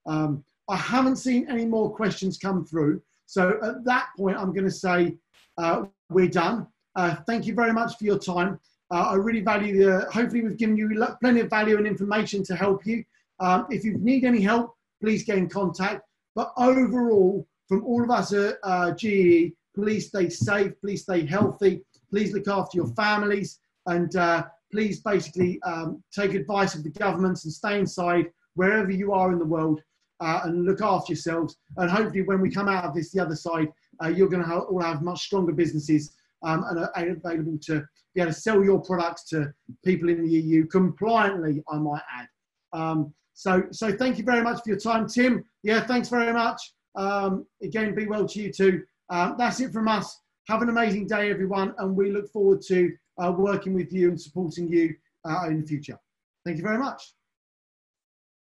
Um, 0.04 0.44
I 0.68 0.76
haven't 0.76 1.16
seen 1.16 1.48
any 1.48 1.64
more 1.64 1.94
questions 1.94 2.38
come 2.38 2.64
through. 2.64 3.02
So 3.26 3.58
at 3.62 3.84
that 3.84 4.08
point, 4.16 4.36
I'm 4.36 4.52
going 4.52 4.64
to 4.64 4.70
say 4.70 5.16
uh, 5.58 5.84
we're 6.10 6.28
done. 6.28 6.66
Uh, 6.94 7.16
thank 7.26 7.46
you 7.46 7.54
very 7.54 7.72
much 7.72 7.96
for 7.98 8.04
your 8.04 8.18
time. 8.18 8.58
Uh, 8.90 9.08
I 9.10 9.14
really 9.14 9.40
value 9.40 9.84
the, 9.84 10.10
hopefully 10.10 10.42
we've 10.42 10.56
given 10.56 10.76
you 10.76 10.88
plenty 11.20 11.40
of 11.40 11.50
value 11.50 11.76
and 11.76 11.86
information 11.86 12.42
to 12.44 12.54
help 12.54 12.86
you. 12.86 13.04
Um, 13.40 13.66
if 13.70 13.84
you 13.84 13.98
need 13.98 14.24
any 14.24 14.40
help, 14.40 14.74
please 15.00 15.24
get 15.24 15.38
in 15.38 15.48
contact. 15.48 16.02
But 16.34 16.52
overall, 16.56 17.46
from 17.68 17.84
all 17.84 18.02
of 18.02 18.10
us 18.10 18.32
at 18.32 18.56
uh, 18.62 18.92
GE, 18.92 19.52
please 19.74 20.08
stay 20.08 20.28
safe, 20.28 20.72
please 20.80 21.02
stay 21.02 21.26
healthy, 21.26 21.82
please 22.10 22.32
look 22.32 22.48
after 22.48 22.78
your 22.78 22.88
families, 22.94 23.58
and 23.86 24.14
uh, 24.16 24.46
please 24.72 25.00
basically 25.00 25.60
um, 25.62 26.02
take 26.12 26.34
advice 26.34 26.74
of 26.74 26.82
the 26.82 26.90
governments 26.90 27.44
and 27.44 27.52
stay 27.52 27.78
inside 27.78 28.30
wherever 28.54 28.90
you 28.90 29.12
are 29.12 29.32
in 29.32 29.38
the 29.38 29.44
world 29.44 29.80
uh, 30.20 30.40
and 30.44 30.64
look 30.64 30.80
after 30.82 31.12
yourselves. 31.12 31.56
And 31.76 31.90
hopefully, 31.90 32.22
when 32.22 32.40
we 32.40 32.50
come 32.50 32.68
out 32.68 32.84
of 32.84 32.94
this 32.94 33.12
the 33.12 33.20
other 33.20 33.36
side, 33.36 33.68
uh, 34.02 34.08
you're 34.08 34.28
going 34.28 34.44
to 34.44 34.58
all 34.58 34.82
have 34.82 35.02
much 35.02 35.22
stronger 35.22 35.52
businesses 35.52 36.12
um, 36.42 36.64
and 36.68 36.78
are 36.80 36.90
available 36.94 37.58
to 37.62 37.84
be 38.14 38.20
able 38.20 38.32
to 38.32 38.38
sell 38.38 38.64
your 38.64 38.80
products 38.80 39.28
to 39.28 39.52
people 39.84 40.08
in 40.08 40.22
the 40.22 40.30
EU 40.30 40.66
compliantly, 40.66 41.62
I 41.70 41.78
might 41.78 42.02
add. 42.18 42.28
Um, 42.72 43.14
so, 43.34 43.62
so 43.70 43.94
thank 43.94 44.16
you 44.18 44.24
very 44.24 44.42
much 44.42 44.62
for 44.62 44.70
your 44.70 44.78
time, 44.78 45.06
Tim. 45.06 45.44
Yeah, 45.62 45.84
thanks 45.86 46.08
very 46.08 46.32
much. 46.32 46.60
Um, 46.94 47.46
again, 47.62 47.94
be 47.94 48.06
well 48.06 48.26
to 48.26 48.42
you 48.42 48.50
too. 48.50 48.82
Um, 49.10 49.34
that's 49.38 49.60
it 49.60 49.72
from 49.72 49.88
us. 49.88 50.20
Have 50.48 50.62
an 50.62 50.70
amazing 50.70 51.06
day, 51.06 51.30
everyone, 51.30 51.74
and 51.78 51.94
we 51.94 52.10
look 52.10 52.30
forward 52.32 52.62
to 52.68 52.92
uh, 53.18 53.32
working 53.36 53.74
with 53.74 53.92
you 53.92 54.08
and 54.08 54.20
supporting 54.20 54.68
you 54.68 54.94
uh, 55.28 55.48
in 55.48 55.60
the 55.60 55.66
future. 55.66 55.98
Thank 56.44 56.56
you 56.56 56.62
very 56.62 56.78
much. 56.78 57.15